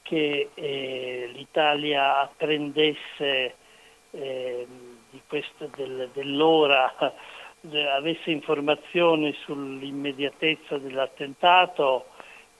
[0.00, 3.56] che eh, l'Italia apprendesse
[4.12, 4.66] eh,
[5.10, 6.94] di questa, del, dell'ora,
[7.94, 12.06] avesse informazioni sull'immediatezza dell'attentato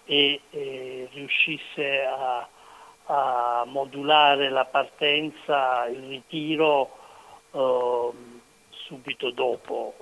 [0.05, 2.49] e eh, riuscisse a,
[3.07, 6.91] a, modulare la partenza, il ritiro
[7.53, 8.11] eh,
[8.71, 9.95] subito dopo,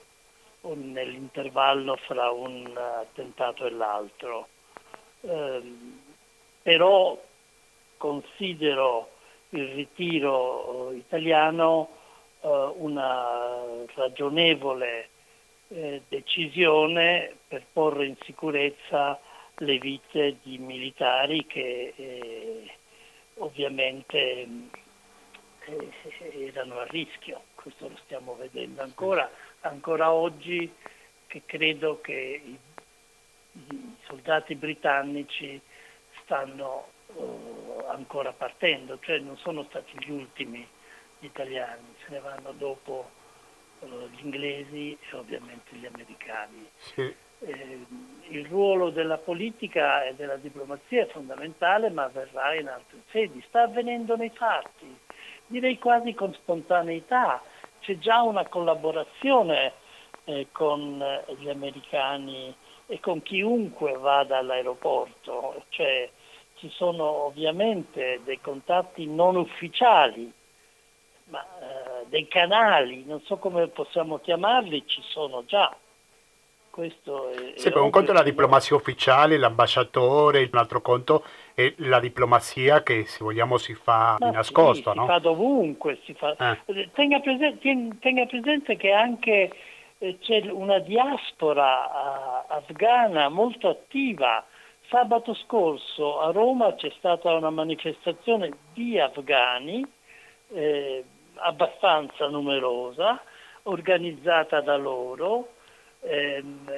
[0.62, 4.48] nell'intervallo fra un attentato e l'altro.
[5.20, 5.62] Eh,
[6.62, 7.18] però
[7.96, 9.10] considero
[9.50, 11.88] il ritiro italiano
[12.40, 15.08] eh, una ragionevole
[15.68, 19.18] eh, decisione per porre in sicurezza
[19.58, 22.70] le vite di militari che eh,
[23.38, 24.46] ovviamente
[26.32, 29.30] erano a rischio, questo lo stiamo vedendo ancora,
[29.60, 30.70] ancora oggi
[31.26, 32.58] che credo che i,
[33.52, 35.60] i soldati britannici
[36.22, 40.66] stanno uh, ancora partendo, cioè non sono stati gli ultimi
[41.18, 43.10] gli italiani, se ne vanno dopo
[43.80, 46.68] uh, gli inglesi e ovviamente gli americani.
[46.76, 47.14] Sì.
[47.40, 47.78] Eh,
[48.30, 53.62] il ruolo della politica e della diplomazia è fondamentale, ma avverrà in altre sedi, sta
[53.62, 54.98] avvenendo nei fatti,
[55.46, 57.40] direi quasi con spontaneità,
[57.80, 59.72] c'è già una collaborazione
[60.24, 61.02] eh, con
[61.38, 62.54] gli americani
[62.86, 66.10] e con chiunque vada all'aeroporto, cioè
[66.58, 70.32] ci sono ovviamente dei contatti non ufficiali,
[71.24, 75.74] ma eh, dei canali, non so come possiamo chiamarli, ci sono già.
[76.70, 81.74] Questo è, sì, per un conto è la diplomazia ufficiale, l'ambasciatore, un altro conto è
[81.78, 84.92] la diplomazia che se vogliamo si fa Ma nascosto.
[84.92, 85.02] Sì, no?
[85.02, 85.98] Si fa dovunque.
[86.04, 86.36] Si fa...
[86.36, 86.90] Eh.
[86.92, 89.50] Tenga, presente, tenga, presente, che anche
[89.98, 94.44] eh, c'è una diaspora uh, afghana molto attiva
[94.90, 99.86] Sabato scorso a Roma c'è stata una manifestazione di afghani
[100.48, 103.22] eh, abbastanza numerosa,
[103.64, 105.52] organizzata da loro,
[106.00, 106.70] ehm,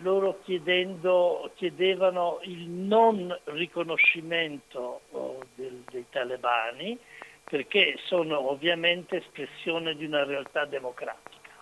[0.00, 6.98] loro chiedendo, chiedevano il non riconoscimento oh, del, dei talebani
[7.44, 11.52] perché sono ovviamente espressione di una realtà democratica.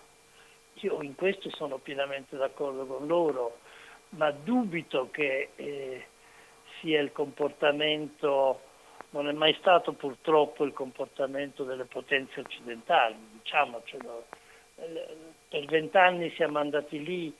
[0.79, 3.59] Io in questo sono pienamente d'accordo con loro
[4.11, 6.05] ma dubito che eh,
[6.79, 8.61] sia il comportamento,
[9.11, 14.25] non è mai stato purtroppo il comportamento delle potenze occidentali, diciamocelo.
[15.49, 17.33] Per vent'anni siamo andati lì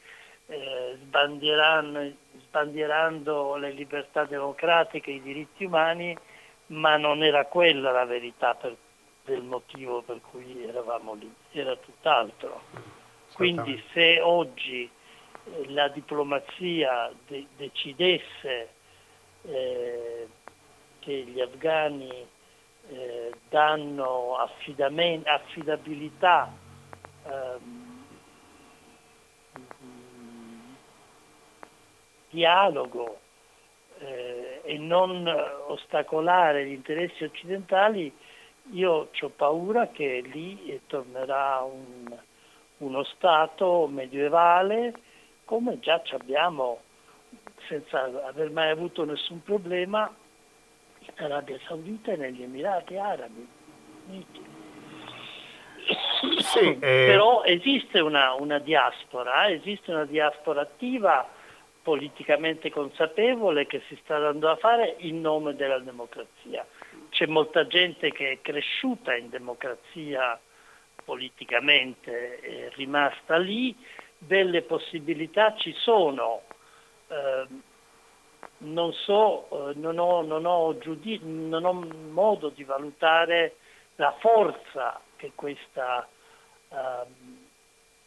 [0.47, 2.11] eh, sbandierando,
[2.47, 6.15] sbandierando le libertà democratiche, i diritti umani,
[6.67, 8.75] ma non era quella la verità per,
[9.25, 12.61] del motivo per cui eravamo lì, era tutt'altro.
[13.33, 14.89] Quindi se oggi
[15.67, 18.69] la diplomazia de- decidesse
[19.43, 20.27] eh,
[20.99, 22.25] che gli afghani
[22.89, 26.51] eh, danno affidabilità
[27.25, 27.89] ehm,
[32.29, 33.19] dialogo
[33.99, 35.27] eh, e non
[35.67, 38.13] ostacolare gli interessi occidentali,
[38.71, 42.17] io ho paura che lì tornerà un,
[42.77, 44.93] uno Stato medievale
[45.51, 46.79] come già abbiamo,
[47.67, 50.09] senza aver mai avuto nessun problema,
[50.99, 53.45] in Arabia Saudita e negli Emirati Arabi
[54.07, 54.45] Uniti.
[56.39, 56.77] Sì, eh...
[56.79, 59.55] Però esiste una, una diaspora, eh?
[59.55, 61.29] esiste una diaspora attiva,
[61.81, 66.65] politicamente consapevole, che si sta dando a fare in nome della democrazia.
[67.09, 70.39] C'è molta gente che è cresciuta in democrazia
[71.03, 73.75] politicamente, è rimasta lì,
[74.23, 76.41] delle possibilità ci sono.
[77.07, 77.47] Eh,
[78.59, 81.73] non so, eh, non, ho, non, ho giudiz- non, ho,
[82.11, 83.55] modo di valutare
[83.95, 86.07] la forza che questa
[86.69, 86.75] eh,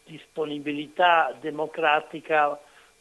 [0.05, 2.58] disponibilità democratica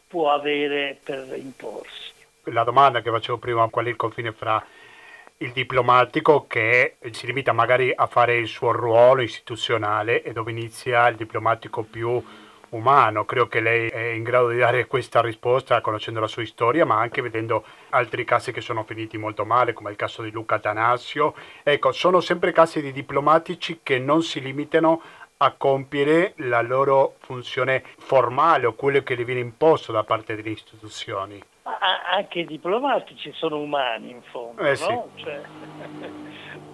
[0.08, 2.12] può avere per imporsi.
[2.46, 4.64] La domanda che facevo prima, qual è il confine fra
[5.38, 11.08] il diplomatico che si limita magari a fare il suo ruolo istituzionale e dove inizia
[11.08, 12.22] il diplomatico più
[12.76, 13.26] umano.
[13.26, 17.00] Credo che lei è in grado di dare questa risposta conoscendo la sua storia, ma
[17.00, 21.34] anche vedendo altri casi che sono finiti molto male, come il caso di Luca Tanasio.
[21.64, 25.02] Ecco, sono sempre casi di diplomatici che non si limitano
[25.38, 30.52] a compiere la loro funzione formale o quello che gli viene imposto da parte delle
[30.52, 31.42] istituzioni.
[31.64, 34.90] Anche i diplomatici sono umani in fondo, eh, sì.
[34.90, 35.10] no?
[35.16, 35.42] Cioè...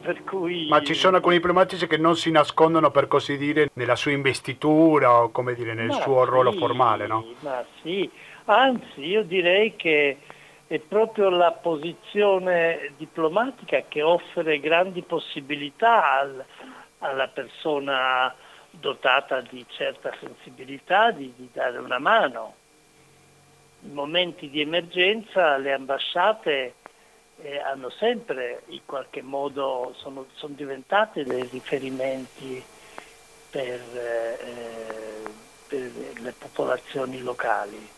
[0.26, 0.68] Cui...
[0.70, 5.22] Ma ci sono alcuni diplomatici che non si nascondono, per così dire, nella sua investitura
[5.22, 7.26] o come dire, nel ma suo sì, ruolo formale, no?
[7.42, 8.10] Ma sì,
[8.52, 10.18] Anzi, io direi che
[10.66, 16.44] è proprio la posizione diplomatica che offre grandi possibilità al,
[16.98, 18.34] alla persona
[18.72, 22.56] dotata di certa sensibilità di, di, dare una mano.
[23.82, 26.74] In momenti di emergenza le ambasciate
[27.42, 32.62] eh, hanno sempre in qualche modo, sono, sono diventate dei riferimenti
[33.50, 35.24] per, eh,
[35.68, 37.98] per le popolazioni locali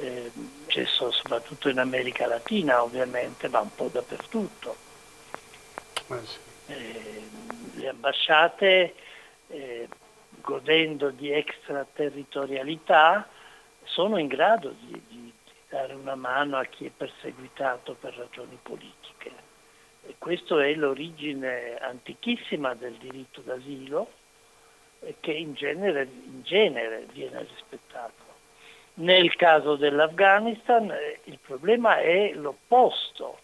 [0.00, 0.30] eh,
[0.86, 4.76] soprattutto in America Latina ovviamente, ma un po' dappertutto.
[6.66, 7.22] Eh,
[7.74, 8.94] le ambasciate,
[9.48, 9.88] eh,
[10.40, 13.28] godendo di extraterritorialità,
[13.86, 15.32] sono in grado di, di,
[15.68, 19.30] dare una mano a chi è perseguitato per ragioni politiche.
[20.06, 24.08] E questa è l'origine antichissima del diritto d'asilo
[25.20, 28.24] che in genere, in genere viene rispettato.
[28.94, 33.40] Nel caso dell'Afghanistan eh, il problema è l'opposto,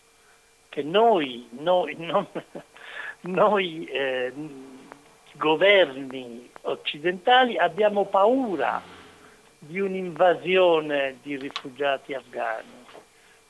[0.68, 2.26] che noi, noi, non,
[3.22, 4.32] noi eh,
[5.32, 8.91] governi occidentali abbiamo paura
[9.64, 12.84] di un'invasione di rifugiati afghani.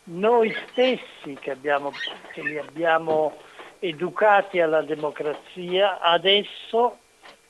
[0.04, 1.90] Noi stessi che, abbiamo,
[2.32, 3.38] che li abbiamo
[3.78, 6.98] educati alla democrazia, adesso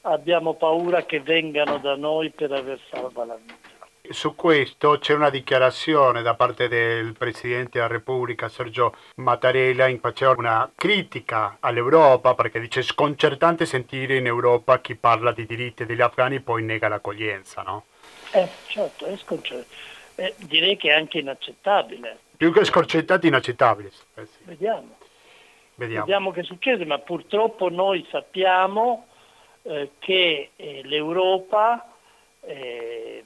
[0.02, 3.70] abbiamo paura che vengano da noi per aver salvato la vita.
[4.08, 10.34] Su questo c'è una dichiarazione da parte del Presidente della Repubblica Sergio Mattarella in faceva
[10.36, 16.36] una critica all'Europa perché dice sconcertante sentire in Europa chi parla di diritti degli afghani
[16.36, 17.84] e poi nega l'accoglienza, no?
[18.32, 19.90] Eh, certo, è sconcertante.
[20.14, 22.18] Eh, direi che è anche inaccettabile.
[22.36, 23.90] Più che sconcertante, inaccettabile.
[24.14, 24.38] Eh, sì.
[24.42, 24.96] Vediamo.
[25.74, 26.04] Vediamo.
[26.04, 26.30] Vediamo.
[26.32, 29.06] che succede, ma purtroppo noi sappiamo
[29.62, 31.86] eh, che eh, l'Europa
[32.40, 33.24] eh,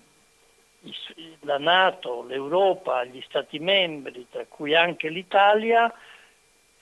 [1.40, 5.92] la Nato, l'Europa, gli Stati membri, tra cui anche l'Italia,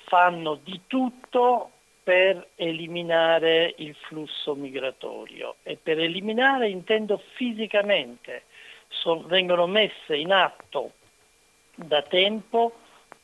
[0.04, 1.70] fanno di tutto
[2.04, 5.56] per eliminare il flusso migratorio.
[5.62, 8.44] E per eliminare intendo fisicamente,
[8.88, 10.92] so, vengono messe in atto
[11.74, 12.72] da tempo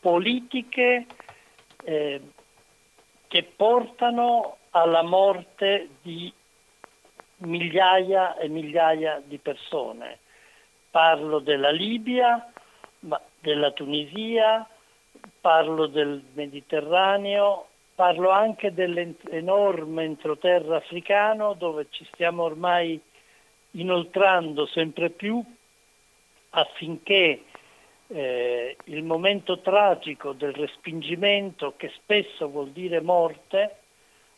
[0.01, 1.07] politiche
[1.85, 2.21] eh,
[3.29, 6.33] che portano alla morte di
[7.39, 10.19] migliaia e migliaia di persone.
[10.91, 12.51] Parlo della Libia,
[13.39, 14.67] della Tunisia,
[15.41, 17.70] parlo del Mediterraneo,
[18.01, 22.99] parlo anche dell'enorme entroterra africano dove ci stiamo ormai
[23.73, 25.45] inoltrando sempre più
[26.49, 27.43] affinché
[28.07, 33.77] eh, il momento tragico del respingimento, che spesso vuol dire morte,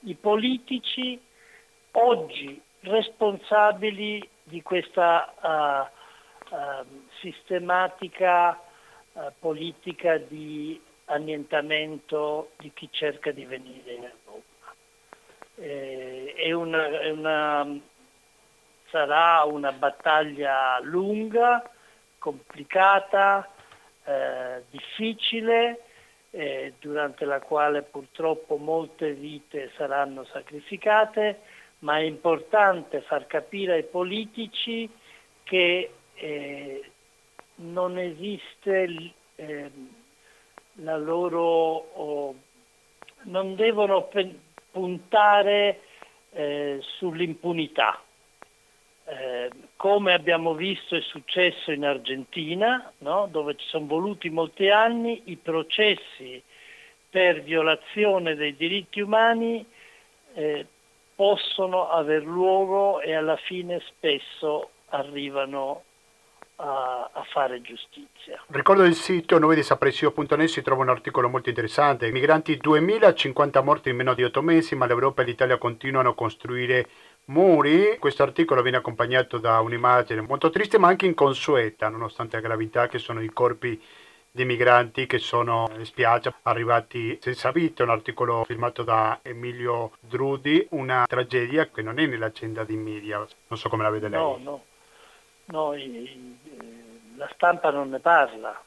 [0.01, 1.19] i politici
[1.93, 5.91] oggi responsabili di questa
[6.51, 6.87] uh, uh,
[7.21, 8.61] sistematica
[9.13, 14.75] uh, politica di annientamento di chi cerca di venire in Europa.
[15.59, 17.81] Eh, è, una, è una
[18.91, 21.63] sarà una battaglia lunga,
[22.19, 23.49] complicata,
[24.05, 25.81] eh, difficile,
[26.31, 31.41] eh, durante la quale purtroppo molte vite saranno sacrificate,
[31.81, 34.89] ma è importante far capire ai politici
[35.43, 36.91] che eh,
[37.57, 39.95] non esiste ehm,
[40.81, 42.35] la loro, oh,
[43.23, 44.09] non devono
[44.71, 45.81] puntare
[46.33, 48.01] eh, sull'impunità
[49.09, 53.29] eh, come abbiamo visto è successo in Argentina, no?
[53.31, 56.43] dove ci sono voluti molti anni, i processi
[57.09, 59.65] per violazione dei diritti umani
[60.35, 60.67] eh,
[61.15, 65.85] possono aver luogo e alla fine spesso arrivano
[66.57, 68.43] a, a, fare giustizia.
[68.49, 72.11] Ricordo il sito nuovidesaparecio.net si trova un articolo molto interessante.
[72.11, 76.89] Migranti 2050 morti in meno di 8 mesi, ma l'Europa e l'Italia continuano a costruire
[77.27, 77.97] muri.
[77.99, 82.99] Questo articolo viene accompagnato da un'immagine molto triste ma anche inconsueta, nonostante la gravità che
[82.99, 83.81] sono i corpi
[84.37, 90.67] di migranti che sono in spiaggia arrivati senza vita, un articolo firmato da Emilio Drudi,
[90.73, 94.21] una tragedia che non è nell'agenda di media, non so come la vede lei.
[94.21, 94.65] No, no,
[95.47, 96.39] no i,
[97.17, 98.61] la stampa non ne parla,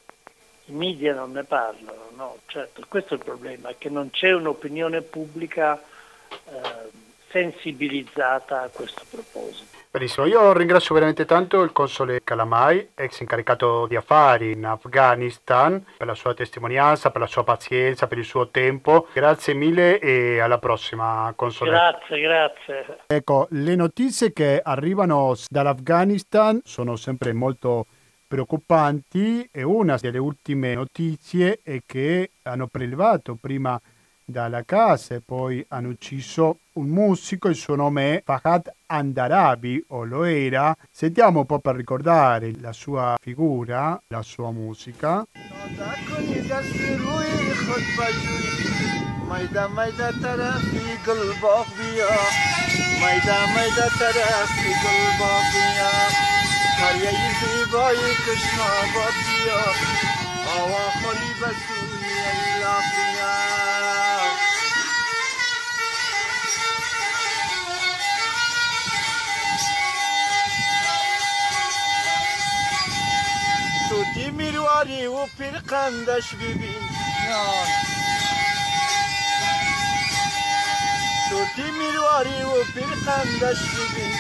[0.65, 5.01] i media non ne parlano, no, certo, questo è il problema, che non c'è un'opinione
[5.01, 5.82] pubblica
[6.30, 6.99] eh,
[7.30, 9.77] sensibilizzata a questo proposito.
[9.91, 16.05] Benissimo, io ringrazio veramente tanto il console Calamai, ex incaricato di affari in Afghanistan, per
[16.05, 19.07] la sua testimonianza, per la sua pazienza, per il suo tempo.
[19.11, 21.71] Grazie mille e alla prossima console.
[21.71, 22.97] Grazie, grazie.
[23.07, 27.88] Ecco, le notizie che arrivano dall'Afghanistan sono sempre molto
[28.27, 33.82] preoccupanti e una delle ultime notizie è che hanno prelevato prima
[34.28, 40.05] dalla casa e poi hanno ucciso un musico, il suo nome è Fahad Andarabi o
[40.05, 40.74] lo era.
[40.91, 45.26] Sentiamo un po' per ricordare la sua figura, la sua musica.
[49.28, 52.11] مایده مایده طرفی گل باغ بیا
[53.01, 55.93] مایده مایده طرفی گل باغ بیا
[56.80, 57.11] کاریه
[57.41, 59.62] زیبای کشنا باد بیا
[60.59, 64.07] آوا خالی بسوی ایلا بیا
[74.68, 76.74] توتی میرواری و پیرقندش ببین
[81.30, 84.12] توتی میرواری و پیرقندش ببین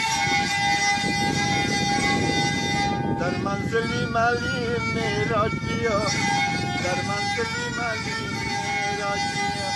[3.20, 5.98] در منزلی ملی میراج بیا
[6.84, 9.70] در منزلی ملی میراج بیا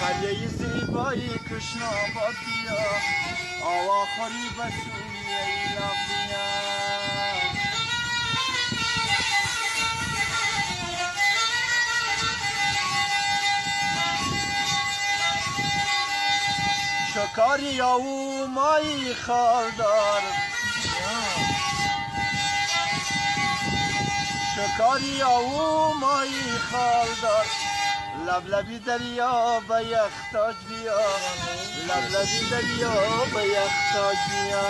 [0.00, 2.78] قریه زیبایی کشنا باد بیا
[3.64, 7.07] آوا خوری بسوی ایلا بیا
[17.19, 20.21] شکاری او مایی خالدار
[24.55, 27.45] شکاری او مایی خالدار
[28.27, 30.99] لبلبی دریا به یختاج بیا.
[31.87, 34.67] لبلبی دریا به یختاج بیا.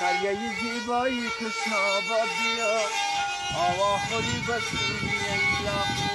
[0.00, 2.80] قریه زیبایی کشناباد بیا.
[3.56, 6.09] آوا خوری بسوی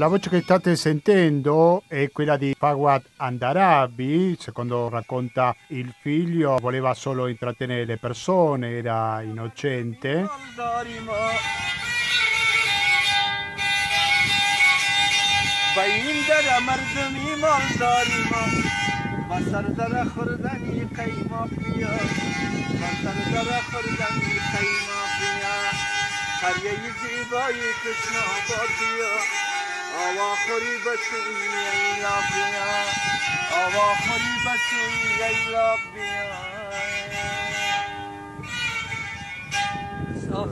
[0.00, 6.92] La voce che state sentendo è quella di Fawad Andarabi, secondo racconta il figlio, voleva
[6.94, 10.28] solo intrattenere le persone, era innocente.
[26.42, 29.59] قریه زیبایی کشنا باد
[29.90, 32.66] بیا آواخوری بسوی ایلا بیا
[33.64, 36.56] آواخوری بسوی ایلا بیا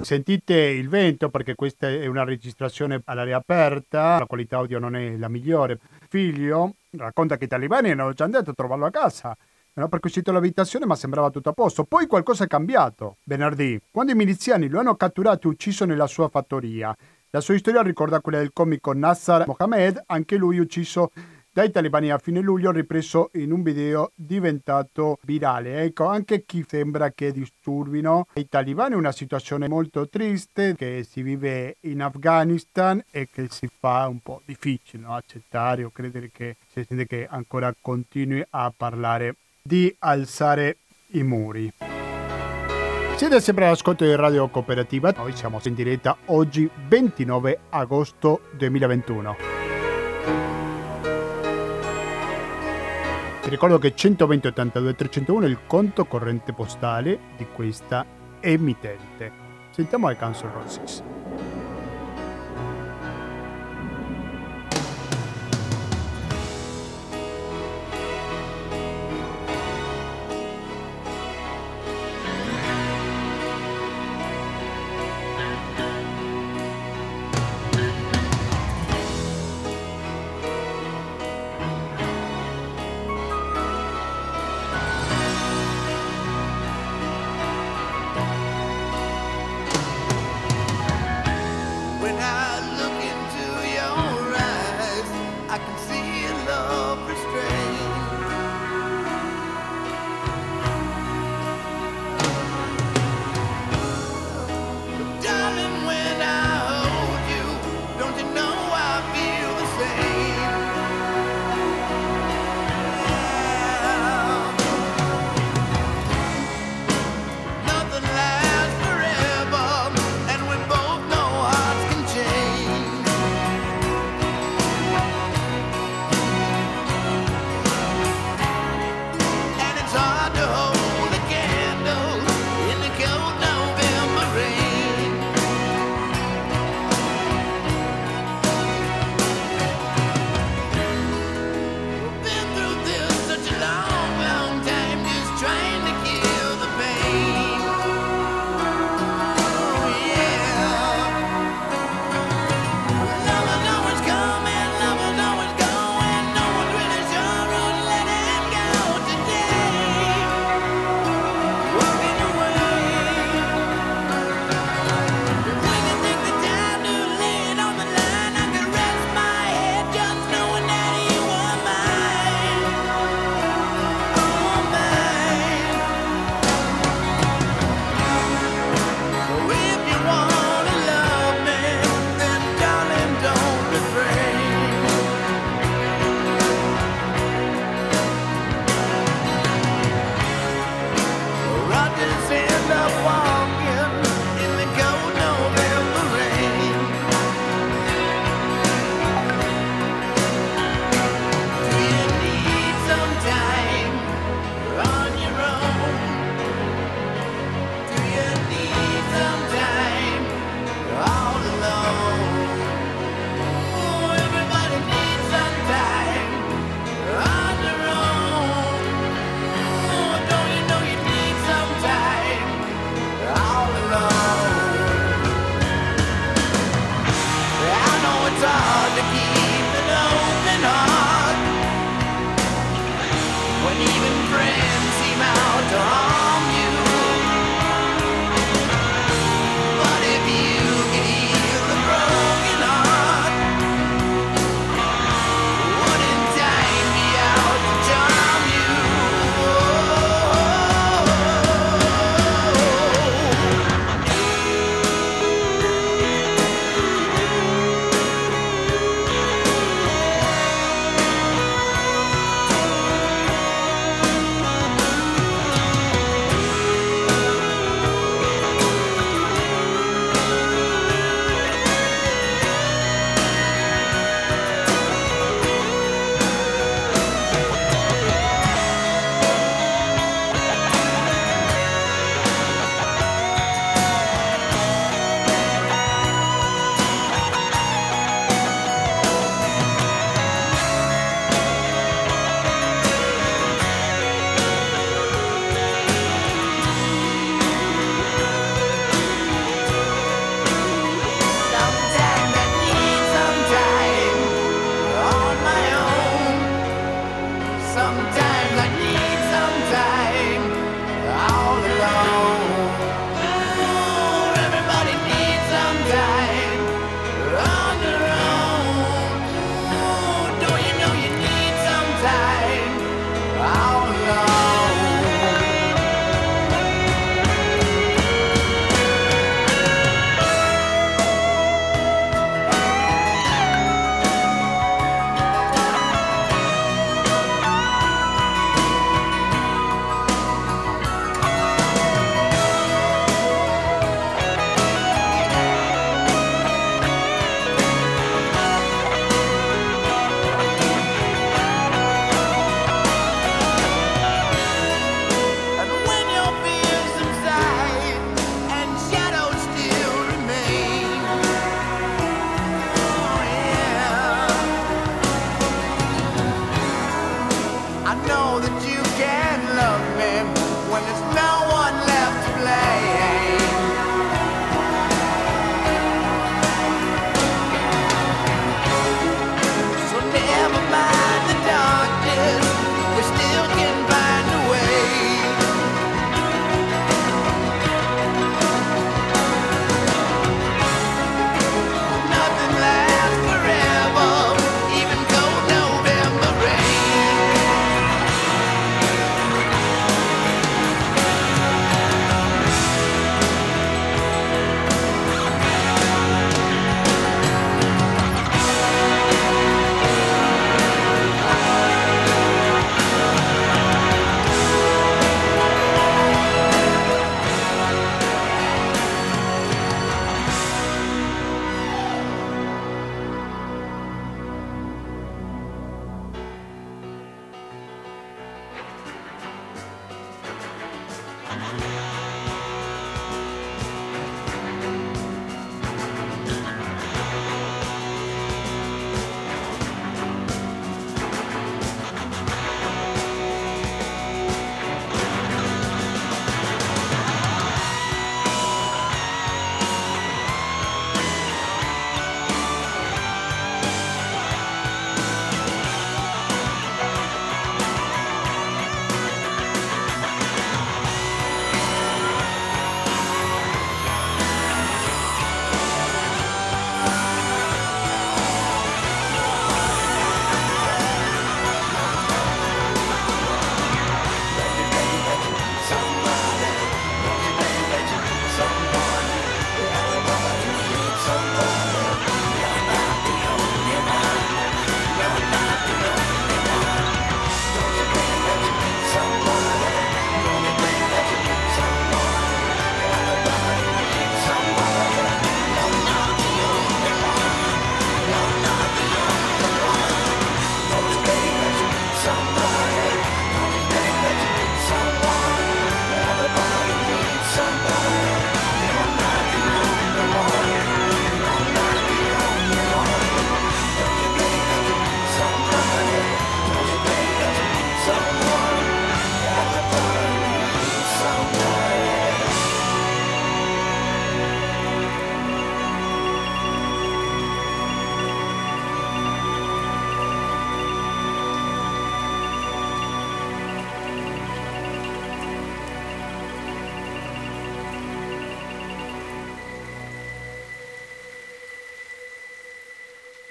[0.00, 5.16] Sentite il vento perché questa è una registrazione all'aria aperta, la qualità audio non è
[5.16, 5.78] la migliore.
[6.08, 9.36] Figlio racconta che i talibani hanno già andato a trovarlo a casa,
[9.74, 11.84] hanno perquisito l'abitazione ma sembrava tutto a posto.
[11.84, 13.16] Poi qualcosa è cambiato.
[13.24, 16.96] Venerdì, quando i miliziani lo hanno catturato e ucciso nella sua fattoria,
[17.31, 21.11] la sua storia ricorda quella del comico Nassar Mohamed, anche lui ucciso
[21.51, 25.81] dai talebani a fine luglio, ripreso in un video diventato virale.
[25.83, 31.77] Ecco, anche chi sembra che disturbino i talebani una situazione molto triste che si vive
[31.81, 35.15] in Afghanistan e che si fa un po' difficile no?
[35.15, 40.77] accettare o credere che si sente che ancora continui a parlare di alzare
[41.11, 41.98] i muri.
[43.19, 49.35] Siete sempre all'ascolto di Radio Cooperativa, noi siamo in diretta oggi 29 agosto 2021.
[53.41, 58.05] Ti ricordo che 120 82 301 è il conto corrente postale di questa
[58.39, 59.31] emittente.
[59.71, 60.49] Sentiamo i Council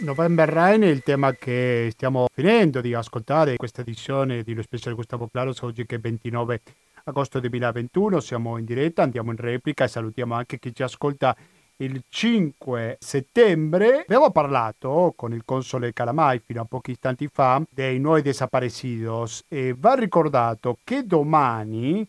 [0.08, 4.62] November Rain è il tema che stiamo finendo di ascoltare in questa edizione di Lo
[4.62, 6.62] Speciale Gustavo Claros oggi che è 29
[7.04, 11.36] agosto 2021, siamo in diretta, andiamo in replica e salutiamo anche chi ci ascolta
[11.76, 14.00] il 5 settembre.
[14.00, 19.74] Abbiamo parlato con il console Calamai fino a pochi istanti fa dei nuovi desaparecidos e
[19.76, 22.08] va ricordato che domani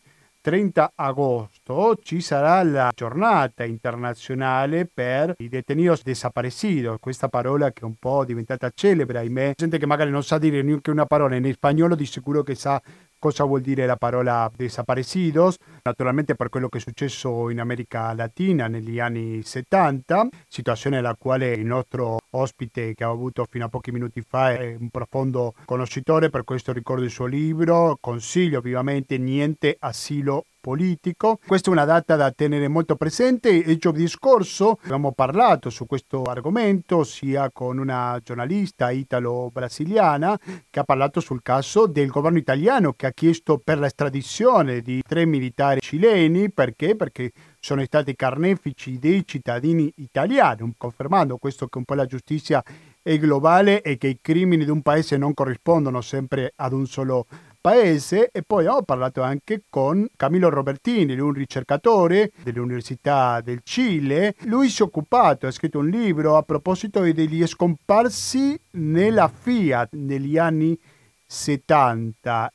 [0.49, 7.83] 30 agosto ci sarà la giornata internazionale per i detenidos desaparecidos, questa parola che è
[7.83, 11.53] un po' diventata celebre, ahimè, gente che magari non sa dire neanche una parola in
[11.53, 12.81] spagnolo, di sicuro che sa
[13.19, 15.57] cosa vuol dire la parola desaparecidos,
[15.89, 21.53] naturalmente per quello che è successo in America Latina negli anni 70, situazione alla quale
[21.53, 26.29] il nostro ospite che ho avuto fino a pochi minuti fa è un profondo conoscitore,
[26.29, 31.39] per questo ricordo il suo libro, consiglio vivamente Niente asilo politico.
[31.45, 36.23] Questa è una data da tenere molto presente e giovedì scorso abbiamo parlato su questo
[36.23, 40.37] argomento sia con una giornalista italo-brasiliana
[40.69, 45.25] che ha parlato sul caso del governo italiano che ha chiesto per l'estradizione di tre
[45.25, 46.95] militari cileni perché?
[46.95, 52.63] Perché sono stati carnefici dei cittadini italiani, confermando questo che un po' la giustizia
[53.01, 57.25] è globale e che i crimini di un paese non corrispondono sempre ad un solo
[57.61, 64.35] paese e poi ho parlato anche con Camillo Robertini, un ricercatore dell'Università del Cile.
[64.43, 70.37] Lui si è occupato, ha scritto un libro a proposito degli scomparsi nella Fiat negli
[70.37, 70.98] anni 70.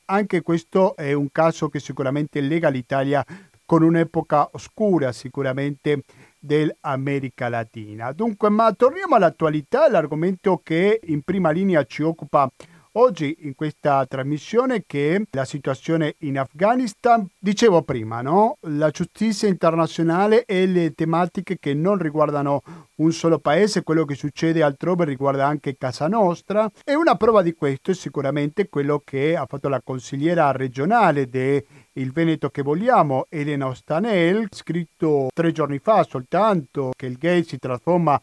[0.06, 3.24] Anche questo è un caso che sicuramente lega l'Italia
[3.64, 6.02] con un'epoca oscura sicuramente
[6.40, 8.10] dell'America Latina.
[8.10, 12.50] Dunque, ma torniamo all'attualità, l'argomento che in prima linea ci occupa
[12.96, 18.58] Oggi in questa trasmissione che la situazione in Afghanistan, dicevo prima, no?
[18.68, 22.62] la giustizia internazionale e le tematiche che non riguardano
[22.96, 27.54] un solo paese, quello che succede altrove riguarda anche casa nostra e una prova di
[27.54, 31.64] questo è sicuramente quello che ha fatto la consigliera regionale del
[32.12, 38.22] Veneto che vogliamo, Elena Ostanel, scritto tre giorni fa soltanto che il gay si trasforma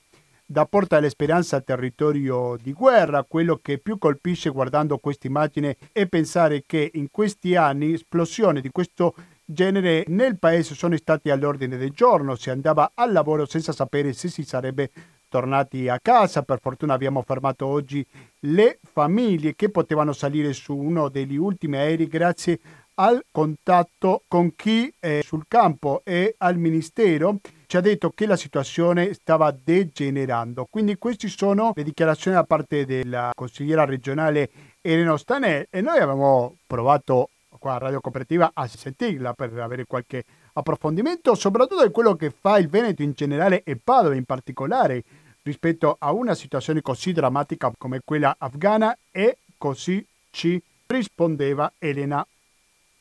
[0.52, 3.24] da Porta dell'Esperanza a territorio di guerra.
[3.24, 8.70] Quello che più colpisce guardando questa immagine è pensare che in questi anni esplosioni di
[8.70, 14.12] questo genere nel paese sono stati all'ordine del giorno, si andava al lavoro senza sapere
[14.12, 14.92] se si sarebbe
[15.30, 16.42] tornati a casa.
[16.44, 18.06] Per fortuna abbiamo fermato oggi
[18.40, 22.60] le famiglie che potevano salire su uno degli ultimi aerei grazie
[22.96, 27.40] al contatto con chi è sul campo e al ministero
[27.72, 30.68] ci ha detto che la situazione stava degenerando.
[30.70, 34.50] Quindi queste sono le dichiarazioni da parte della consigliera regionale
[34.82, 40.26] Elena Stanè e noi avevamo provato qua a Radio Cooperativa a sentirla per avere qualche
[40.52, 45.02] approfondimento, soprattutto di quello che fa il Veneto in generale e Padova in particolare
[45.44, 52.28] rispetto a una situazione così drammatica come quella afghana e così ci rispondeva Elena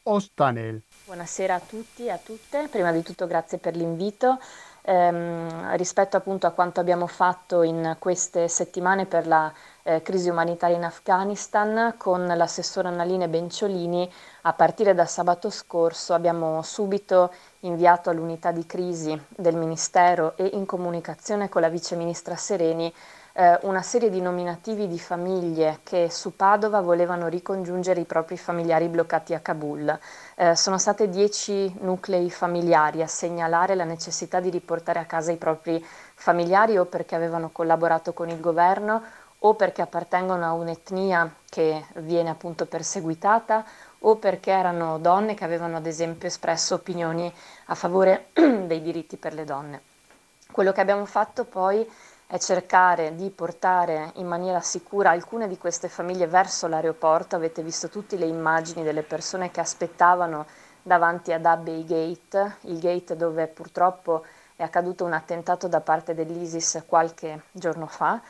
[0.04, 0.80] Ostanel.
[1.11, 4.38] Buonasera a tutti e a tutte, prima di tutto grazie per l'invito.
[4.82, 9.52] Ehm, rispetto appunto a quanto abbiamo fatto in queste settimane per la
[9.82, 14.08] eh, crisi umanitaria in Afghanistan, con l'assessore Annaline Benciolini,
[14.42, 20.64] a partire da sabato scorso abbiamo subito inviato all'unità di crisi del Ministero e in
[20.64, 22.94] comunicazione con la Vice Ministra Sereni
[23.33, 28.89] eh, una serie di nominativi di famiglie che su Padova volevano ricongiungere i propri familiari
[28.89, 29.99] bloccati a Kabul.
[30.35, 35.37] Eh, sono state dieci nuclei familiari a segnalare la necessità di riportare a casa i
[35.37, 39.03] propri familiari o perché avevano collaborato con il governo
[39.43, 43.64] o perché appartengono a un'etnia che viene appunto perseguitata
[44.01, 47.33] o perché erano donne che avevano ad esempio espresso opinioni
[47.66, 49.81] a favore dei diritti per le donne.
[50.51, 51.89] Quello che abbiamo fatto poi
[52.31, 57.35] è cercare di portare in maniera sicura alcune di queste famiglie verso l'aeroporto.
[57.35, 60.47] Avete visto tutte le immagini delle persone che aspettavano
[60.81, 64.24] davanti ad Abbey Gate, il gate dove purtroppo
[64.55, 68.22] è accaduto un attentato da parte dell'ISIS qualche giorno fa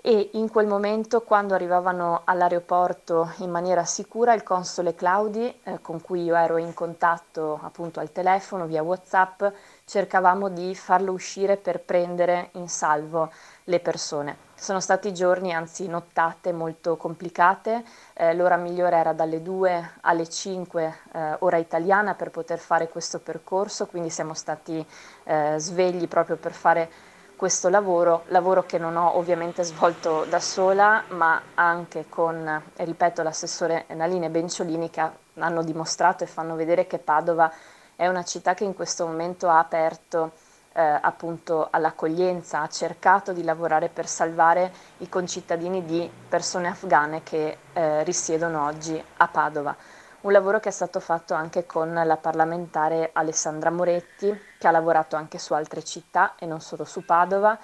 [0.00, 6.00] e in quel momento quando arrivavano all'aeroporto in maniera sicura il console Claudi eh, con
[6.00, 9.42] cui io ero in contatto appunto al telefono via Whatsapp
[9.88, 13.30] cercavamo di farlo uscire per prendere in salvo
[13.64, 14.36] le persone.
[14.54, 17.82] Sono stati giorni, anzi nottate molto complicate,
[18.12, 23.18] eh, l'ora migliore era dalle 2 alle 5 eh, ora italiana per poter fare questo
[23.18, 24.84] percorso, quindi siamo stati
[25.24, 26.90] eh, svegli proprio per fare
[27.34, 33.86] questo lavoro, lavoro che non ho ovviamente svolto da sola, ma anche con, ripeto, l'assessore
[33.94, 35.08] Naline Benciolini che
[35.38, 37.50] hanno dimostrato e fanno vedere che Padova
[37.98, 40.30] è una città che in questo momento ha aperto
[40.72, 47.58] eh, appunto all'accoglienza, ha cercato di lavorare per salvare i concittadini di persone afghane che
[47.72, 49.74] eh, risiedono oggi a Padova.
[50.20, 55.16] Un lavoro che è stato fatto anche con la parlamentare Alessandra Moretti, che ha lavorato
[55.16, 57.58] anche su altre città e non solo su Padova,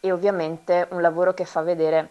[0.00, 2.10] e ovviamente un lavoro che fa vedere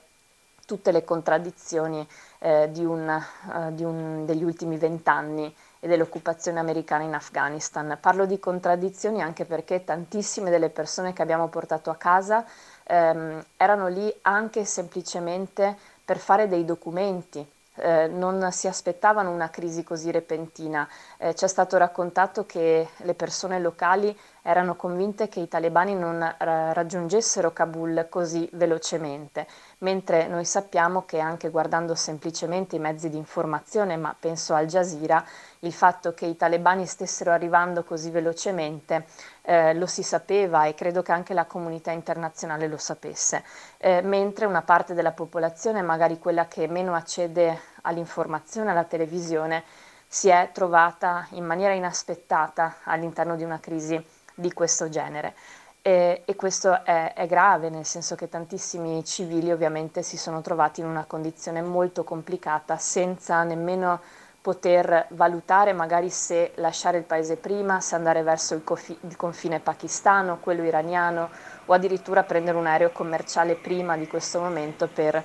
[0.65, 2.05] tutte le contraddizioni
[2.39, 3.07] eh, di un,
[3.53, 7.97] uh, di un, degli ultimi vent'anni e dell'occupazione americana in Afghanistan.
[7.99, 12.45] Parlo di contraddizioni anche perché tantissime delle persone che abbiamo portato a casa
[12.83, 19.83] ehm, erano lì anche semplicemente per fare dei documenti, eh, non si aspettavano una crisi
[19.83, 20.87] così repentina.
[21.17, 24.17] Eh, ci è stato raccontato che le persone locali
[24.47, 29.45] erano convinte che i talebani non ra- raggiungessero Kabul così velocemente,
[29.79, 35.21] mentre noi sappiamo che anche guardando semplicemente i mezzi di informazione, ma penso al Jazeera,
[35.59, 39.07] il fatto che i talebani stessero arrivando così velocemente
[39.41, 43.43] eh, lo si sapeva e credo che anche la comunità internazionale lo sapesse,
[43.79, 49.65] eh, mentre una parte della popolazione, magari quella che meno accede all'informazione, alla televisione,
[50.07, 54.01] si è trovata in maniera inaspettata all'interno di una crisi
[54.37, 55.33] di questo genere.
[55.81, 60.81] E, e questo è, è, grave, nel senso che tantissimi civili ovviamente si sono trovati
[60.81, 64.01] in una condizione molto complicata senza nemmeno
[64.41, 69.59] poter valutare magari se lasciare il paese prima, se andare verso il, confi- il confine
[69.59, 71.29] pakistano, quello iraniano
[71.65, 75.23] o addirittura prendere un aereo commerciale prima di questo momento per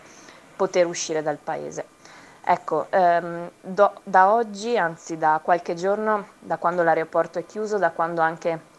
[0.56, 1.86] poter uscire dal paese.
[2.44, 7.90] Ecco, ehm, do, da oggi, anzi da qualche giorno, da quando l'aeroporto è chiuso, da
[7.90, 8.70] quando anche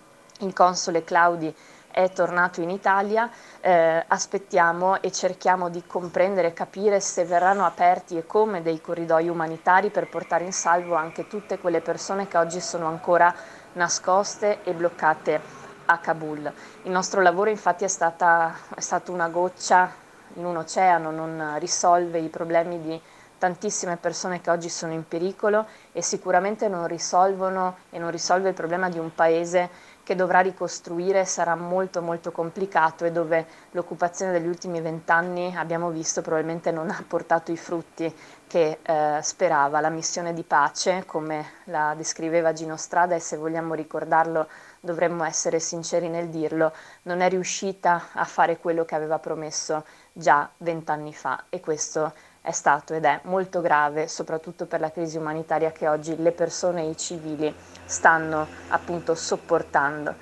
[0.43, 1.53] il console Claudi
[1.93, 3.29] è tornato in Italia,
[3.61, 9.29] eh, aspettiamo e cerchiamo di comprendere e capire se verranno aperti e come dei corridoi
[9.29, 13.33] umanitari per portare in salvo anche tutte quelle persone che oggi sono ancora
[13.73, 15.39] nascoste e bloccate
[15.85, 16.51] a Kabul.
[16.83, 19.91] Il nostro lavoro infatti è, stata, è stato una goccia
[20.35, 22.99] in un oceano, non risolve i problemi di
[23.37, 28.55] tantissime persone che oggi sono in pericolo e sicuramente non risolvono e non risolve il
[28.55, 29.69] problema di un paese
[30.03, 36.21] che dovrà ricostruire sarà molto molto complicato e dove l'occupazione degli ultimi vent'anni abbiamo visto
[36.21, 38.13] probabilmente non ha portato i frutti
[38.45, 39.79] che eh, sperava.
[39.79, 44.47] La missione di pace, come la descriveva Gino Strada e se vogliamo ricordarlo
[44.79, 46.73] dovremmo essere sinceri nel dirlo,
[47.03, 52.51] non è riuscita a fare quello che aveva promesso già vent'anni fa e questo è
[52.51, 56.89] stato ed è molto grave, soprattutto per la crisi umanitaria che oggi le persone e
[56.89, 60.13] i civili stanno appunto sopportando.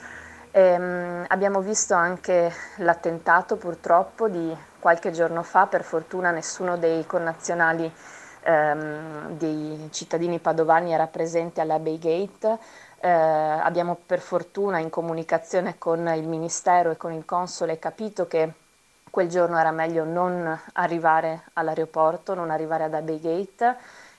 [0.52, 7.92] Ehm, abbiamo visto anche l'attentato purtroppo di qualche giorno fa, per fortuna nessuno dei connazionali
[8.44, 12.60] ehm, dei cittadini padovani era presente alla Bay Gate.
[13.00, 18.54] Eh, abbiamo per fortuna in comunicazione con il Ministero e con il Console capito che
[19.12, 23.78] quel giorno era meglio non arrivare all'aeroporto, non arrivare ad Abbey Gate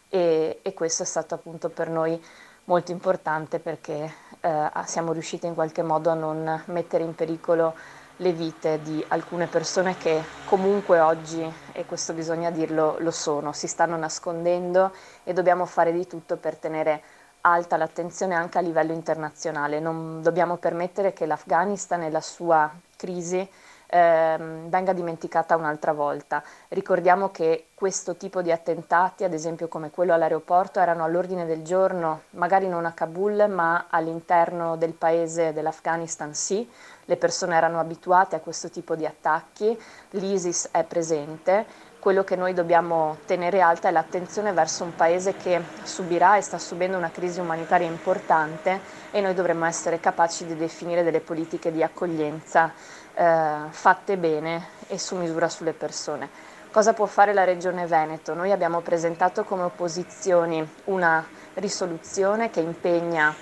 [0.09, 2.23] e, e questo è stato appunto per noi
[2.65, 7.75] molto importante perché eh, siamo riusciti in qualche modo a non mettere in pericolo
[8.17, 13.67] le vite di alcune persone che comunque oggi, e questo bisogna dirlo, lo sono, si
[13.67, 14.93] stanno nascondendo
[15.25, 17.03] e dobbiamo fare di tutto per tenere
[17.41, 19.81] alta l'attenzione anche a livello internazionale.
[19.81, 23.49] Non dobbiamo permettere che l'Afghanistan e la sua crisi
[23.93, 26.43] ehm, venga dimenticata un'altra volta.
[26.69, 32.23] Ricordiamo che questo tipo di attentati, ad esempio come quello all'aeroporto, erano all'ordine del giorno,
[32.31, 36.67] magari non a Kabul, ma all'interno del paese dell'Afghanistan sì,
[37.05, 39.79] le persone erano abituate a questo tipo di attacchi,
[40.11, 45.63] l'ISIS è presente, quello che noi dobbiamo tenere alta è l'attenzione verso un paese che
[45.85, 48.81] subirà e sta subendo una crisi umanitaria importante
[49.13, 52.73] e noi dovremmo essere capaci di definire delle politiche di accoglienza
[53.15, 56.29] eh, fatte bene e su misura sulle persone.
[56.71, 58.35] Cosa può fare la Regione Veneto?
[58.35, 63.35] Noi abbiamo presentato come opposizioni una risoluzione che impegna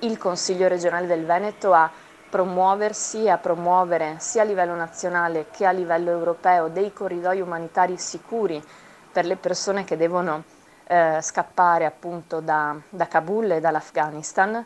[0.00, 1.90] il Consiglio regionale del Veneto a
[2.30, 7.96] promuoversi e a promuovere sia a livello nazionale che a livello europeo dei corridoi umanitari
[7.96, 8.62] sicuri
[9.10, 10.42] per le persone che devono
[10.86, 14.64] eh, scappare appunto da, da Kabul e dall'Afghanistan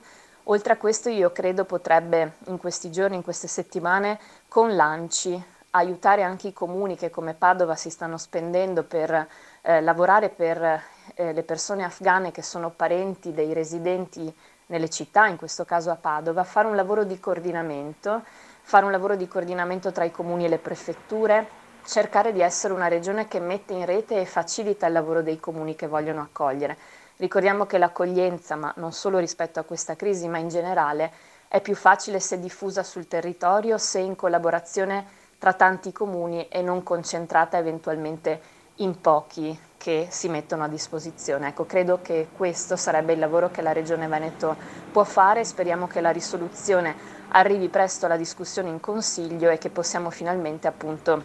[0.51, 4.19] Oltre a questo io credo potrebbe in questi giorni, in queste settimane,
[4.49, 5.43] con lanci
[5.73, 9.29] aiutare anche i comuni che come Padova si stanno spendendo per
[9.61, 10.83] eh, lavorare per
[11.15, 14.35] eh, le persone afghane che sono parenti dei residenti
[14.67, 18.23] nelle città, in questo caso a Padova, fare un lavoro di coordinamento,
[18.63, 21.47] fare un lavoro di coordinamento tra i comuni e le prefetture,
[21.85, 25.77] cercare di essere una regione che mette in rete e facilita il lavoro dei comuni
[25.77, 26.79] che vogliono accogliere.
[27.19, 31.13] Ricordiamo che l'accoglienza, ma non solo rispetto a questa crisi, ma in generale,
[31.49, 35.05] è più facile se diffusa sul territorio, se in collaborazione
[35.37, 38.41] tra tanti comuni e non concentrata eventualmente
[38.77, 41.49] in pochi che si mettono a disposizione.
[41.49, 44.57] Ecco, credo che questo sarebbe il lavoro che la Regione Veneto
[44.93, 46.95] può fare, speriamo che la risoluzione
[47.31, 51.21] arrivi presto alla discussione in Consiglio e che possiamo finalmente appunto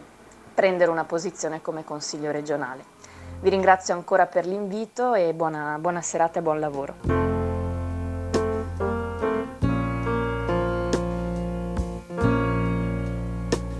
[0.55, 2.92] prendere una posizione come Consiglio regionale.
[3.43, 6.95] Vi ringrazio ancora per l'invito e buona, buona serata e buon lavoro.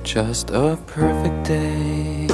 [0.01, 2.28] Just a perfect day.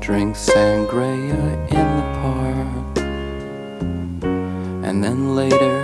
[0.00, 2.98] Drink sangria in the park.
[4.82, 5.79] And then later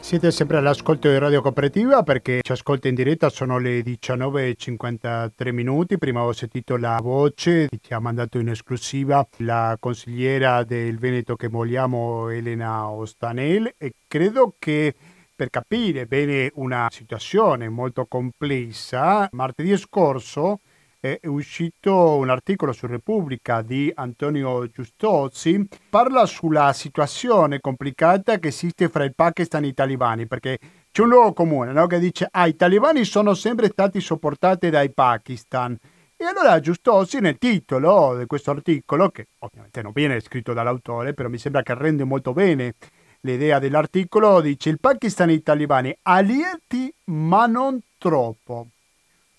[0.00, 5.98] siete sempre all'ascolto di Radio Cooperativa perché ci ascolta in diretta, sono le 19.53 minuti.
[5.98, 11.36] Prima ho sentito la voce che ci ha mandato in esclusiva la consigliera del Veneto
[11.36, 14.94] che vogliamo, Elena Ostanel, e credo che
[15.34, 20.60] per capire bene una situazione molto complessa, martedì scorso
[21.00, 28.88] è uscito un articolo su Repubblica di Antonio Giustozzi, parla sulla situazione complicata che esiste
[28.88, 30.58] fra il Pakistan e i talibani, perché
[30.90, 31.86] c'è un luogo comune no?
[31.86, 35.76] che dice ah, i talibani sono sempre stati sopportati dai Pakistan.
[36.16, 41.28] E allora Giustozzi nel titolo di questo articolo, che ovviamente non viene scritto dall'autore, però
[41.28, 42.72] mi sembra che rende molto bene
[43.20, 48.68] l'idea dell'articolo, dice il Pakistan e i talibani alieti ma non troppo.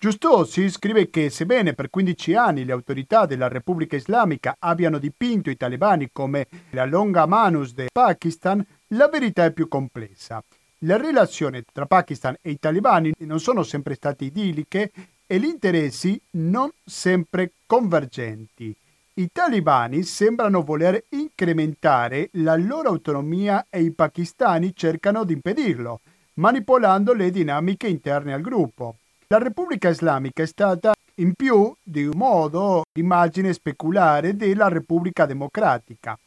[0.00, 5.56] Giustossi scrive che sebbene per 15 anni le autorità della Repubblica Islamica abbiano dipinto i
[5.56, 10.40] talebani come la longa manus del Pakistan, la verità è più complessa.
[10.78, 14.92] Le relazioni tra Pakistan e i talebani non sono sempre state idilliche
[15.26, 18.72] e gli interessi non sempre convergenti.
[19.14, 26.02] I talebani sembrano voler incrementare la loro autonomia e i pakistani cercano di impedirlo,
[26.34, 28.98] manipolando le dinamiche interne al gruppo.
[29.30, 36.18] La Repubblica Islamica è stata in più di un modo l'immagine speculare della Repubblica Democratica.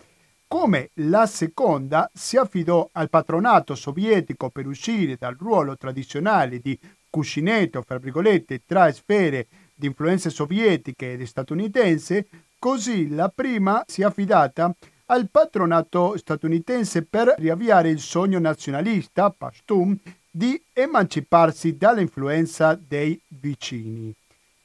[0.48, 6.78] Come la seconda si affidò al patronato sovietico per uscire dal ruolo tradizionale di
[7.10, 12.28] cuscinetto, fra virgolette, tra sfere di influenze sovietiche ed statunitense,
[12.60, 14.72] così la prima si è affidata
[15.08, 20.00] al patronato statunitense per riavviare il sogno nazionalista, Pashtun,
[20.32, 24.16] di emanciparsi dall'influenza dei vicini.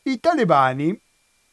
[0.03, 0.99] I talebani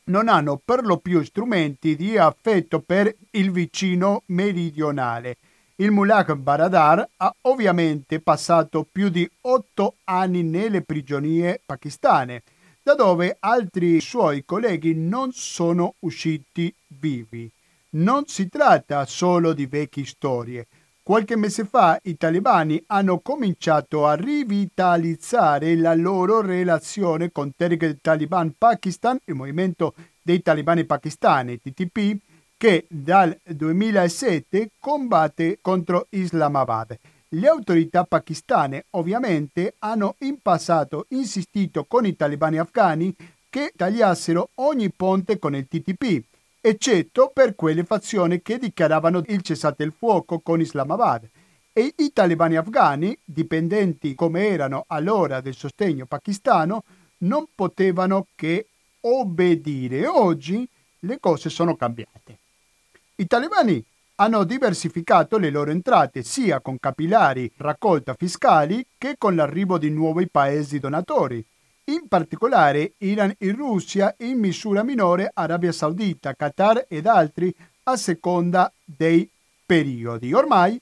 [0.06, 5.38] non hanno per lo più strumenti di affetto per il vicino meridionale.
[5.78, 12.44] Il mullah Baradar ha ovviamente passato più di otto anni nelle prigionie pakistane,
[12.84, 17.50] da dove altri suoi colleghi non sono usciti vivi.
[17.92, 20.68] Non si tratta solo di vecchie storie,
[21.06, 28.56] Qualche mese fa i talebani hanno cominciato a rivitalizzare la loro relazione con Tehrik Taliban
[28.58, 32.18] Pakistan, il movimento dei talebani pakistani, TTP,
[32.56, 36.98] che dal 2007 combatte contro Islamabad.
[37.28, 43.14] Le autorità pakistane ovviamente hanno in passato insistito con i talebani afghani
[43.50, 46.24] che tagliassero ogni ponte con il TTP
[46.66, 51.28] eccetto per quelle fazioni che dichiaravano il cessate il fuoco con Islamabad.
[51.74, 56.86] E i talebani afghani, dipendenti come erano allora del sostegno pakistano,
[57.20, 58.68] non potevano che
[59.02, 60.08] obbedire.
[60.08, 60.66] Oggi
[61.00, 62.38] le cose sono cambiate.
[63.16, 63.84] I talebani
[64.16, 70.30] hanno diversificato le loro entrate sia con capillari raccolta fiscali che con l'arrivo di nuovi
[70.30, 71.46] paesi donatori
[71.86, 77.54] in particolare Iran e Russia in misura minore Arabia Saudita, Qatar ed altri
[77.84, 79.30] a seconda dei
[79.66, 80.34] periodi.
[80.34, 80.80] Ormai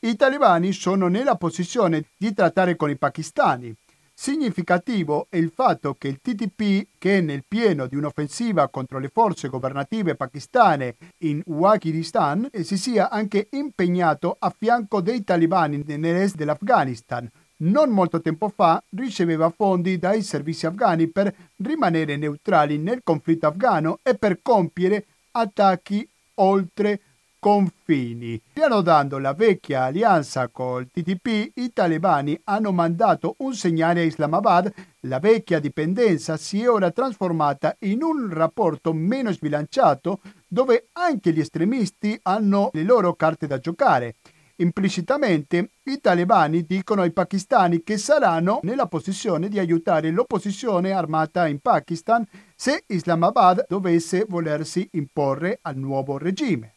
[0.00, 3.74] i talebani sono nella posizione di trattare con i pakistani.
[4.16, 9.08] Significativo è il fatto che il TTP, che è nel pieno di un'offensiva contro le
[9.08, 17.28] forze governative pakistane in Waziristan, si sia anche impegnato a fianco dei talebani nell'est dell'Afghanistan,
[17.58, 23.98] non molto tempo fa riceveva fondi dai servizi afghani per rimanere neutrali nel conflitto afghano
[24.02, 27.00] e per compiere attacchi oltre
[27.44, 28.40] confini.
[28.54, 34.72] Riannodando la vecchia alleanza col TTP, i talebani hanno mandato un segnale a Islamabad.
[35.00, 41.40] La vecchia dipendenza si è ora trasformata in un rapporto meno sbilanciato dove anche gli
[41.40, 44.14] estremisti hanno le loro carte da giocare.
[44.56, 51.58] Implicitamente i talebani dicono ai pakistani che saranno nella posizione di aiutare l'opposizione armata in
[51.58, 52.24] Pakistan
[52.54, 56.74] se Islamabad dovesse volersi imporre al nuovo regime.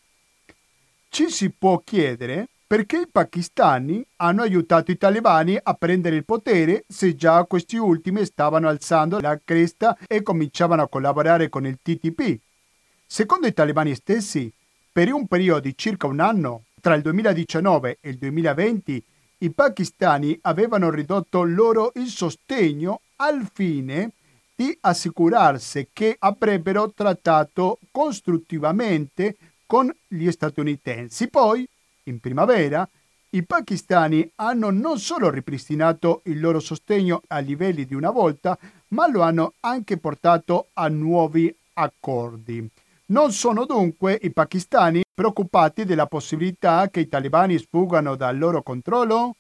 [1.10, 6.84] Ci si può chiedere perché i pakistani hanno aiutato i talebani a prendere il potere
[6.88, 12.40] se già questi ultimi stavano alzando la cresta e cominciavano a collaborare con il TTP.
[13.06, 14.52] Secondo i talebani stessi,
[14.92, 19.04] per un periodo di circa un anno, tra il 2019 e il 2020,
[19.40, 24.12] i pakistani avevano ridotto loro il sostegno al fine
[24.56, 29.36] di assicurarsi che avrebbero trattato costruttivamente
[29.68, 31.30] con gli statunitensi.
[31.30, 31.68] Poi
[32.04, 32.88] in primavera,
[33.32, 38.58] i pakistani hanno non solo ripristinato il loro sostegno a livelli di una volta,
[38.90, 42.68] ma lo hanno anche portato a nuovi accordi.
[43.10, 49.36] Non sono dunque i pakistani preoccupati della possibilità che i talebani sfuggano dal loro controllo?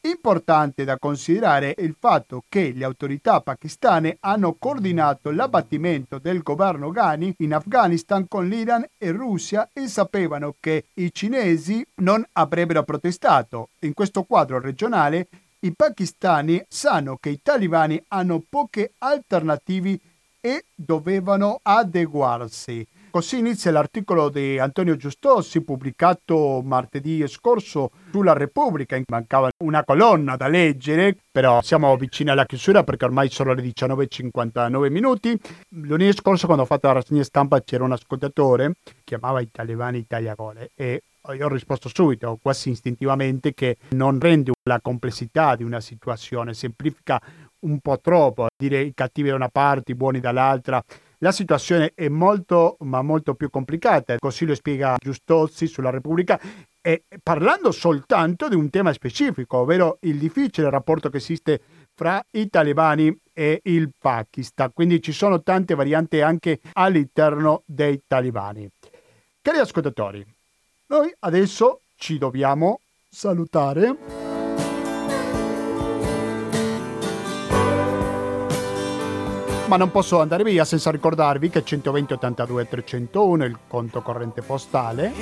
[0.00, 7.32] Importante da considerare il fatto che le autorità pakistane hanno coordinato l'abbattimento del governo Ghani
[7.38, 13.68] in Afghanistan con l'Iran e Russia e sapevano che i cinesi non avrebbero protestato.
[13.80, 15.28] In questo quadro regionale
[15.60, 19.96] i pakistani sanno che i talibani hanno poche alternative
[20.40, 22.86] e dovevano adeguarsi.
[23.16, 29.00] Così inizia l'articolo di Antonio Giustossi pubblicato martedì scorso sulla Repubblica.
[29.08, 34.90] Mancava una colonna da leggere, però siamo vicini alla chiusura perché ormai sono le 19.59
[34.90, 35.34] minuti.
[35.70, 40.72] Lunedì scorso quando ho fatto la rassegna stampa c'era un ascoltatore, chiamava i talebani Italiagole
[40.74, 46.52] e io ho risposto subito, quasi istintivamente, che non rende la complessità di una situazione,
[46.52, 47.18] semplifica
[47.60, 50.84] un po' troppo, dire i cattivi da una parte, i buoni dall'altra
[51.18, 56.40] la situazione è molto, ma molto più complicata, così lo spiega Giustozzi sulla Repubblica,
[56.80, 61.60] e parlando soltanto di un tema specifico, ovvero il difficile rapporto che esiste
[61.94, 64.70] fra i talebani e il Pakistan.
[64.72, 68.70] Quindi ci sono tante varianti anche all'interno dei talebani.
[69.42, 70.24] Cari ascoltatori,
[70.88, 74.25] noi adesso ci dobbiamo salutare.
[79.66, 84.40] Ma non posso andare via senza ricordarvi che 120 82 301 è il conto corrente
[84.40, 85.12] postale.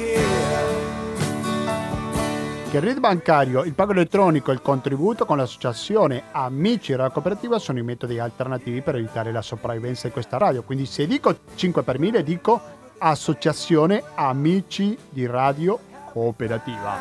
[2.71, 7.59] Che il RID bancario, il pago elettronico e il contributo con l'associazione Amici della Cooperativa
[7.59, 10.63] sono i metodi alternativi per evitare la sopravvivenza di questa radio.
[10.63, 12.61] Quindi se dico 5 per 1000 dico
[12.99, 15.79] Associazione Amici di Radio
[16.13, 16.99] Cooperativa.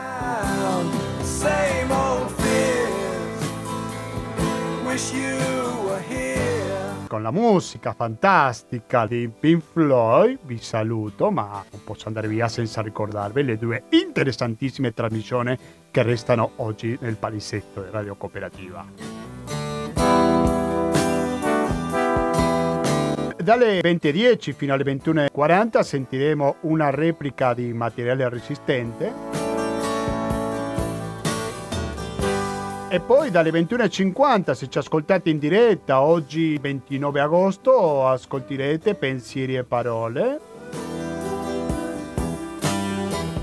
[1.22, 3.48] Same old fears,
[4.86, 5.73] wish you
[7.14, 12.82] con la musica fantastica di Pink Floyd vi saluto, ma non posso andare via senza
[12.82, 15.56] ricordarvi le due interessantissime trasmissioni
[15.92, 18.84] che restano oggi nel palisetto di Radio Cooperativa.
[23.38, 29.53] Dalle 20.10 fino alle 21.40 sentiremo una replica di materiale resistente
[32.94, 39.64] E poi dalle 21.50, se ci ascoltate in diretta, oggi 29 agosto, ascolterete Pensieri e
[39.64, 40.40] Parole.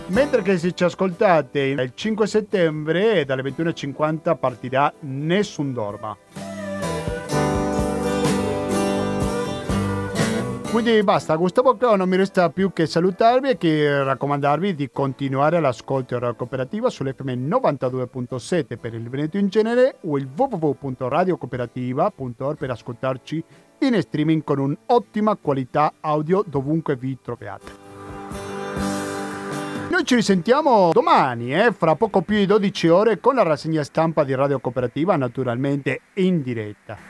[0.06, 6.16] Mentre che se ci ascoltate il 5 settembre, dalle 21.50 partirà Nessun Dorma.
[10.70, 15.59] Quindi basta, Gustavo Clau non mi resta più che salutarvi e che raccomandarvi di continuare
[15.59, 23.42] l'ascolto della cooperativa sull'FM 92.7 per il Veneto in genere o il www.radiocooperativa.org per ascoltarci
[23.80, 27.88] in streaming con un'ottima qualità audio dovunque vi troviate.
[29.90, 34.22] Noi ci risentiamo domani, eh, fra poco più di 12 ore, con la rassegna stampa
[34.22, 37.10] di Radio Cooperativa, naturalmente in diretta.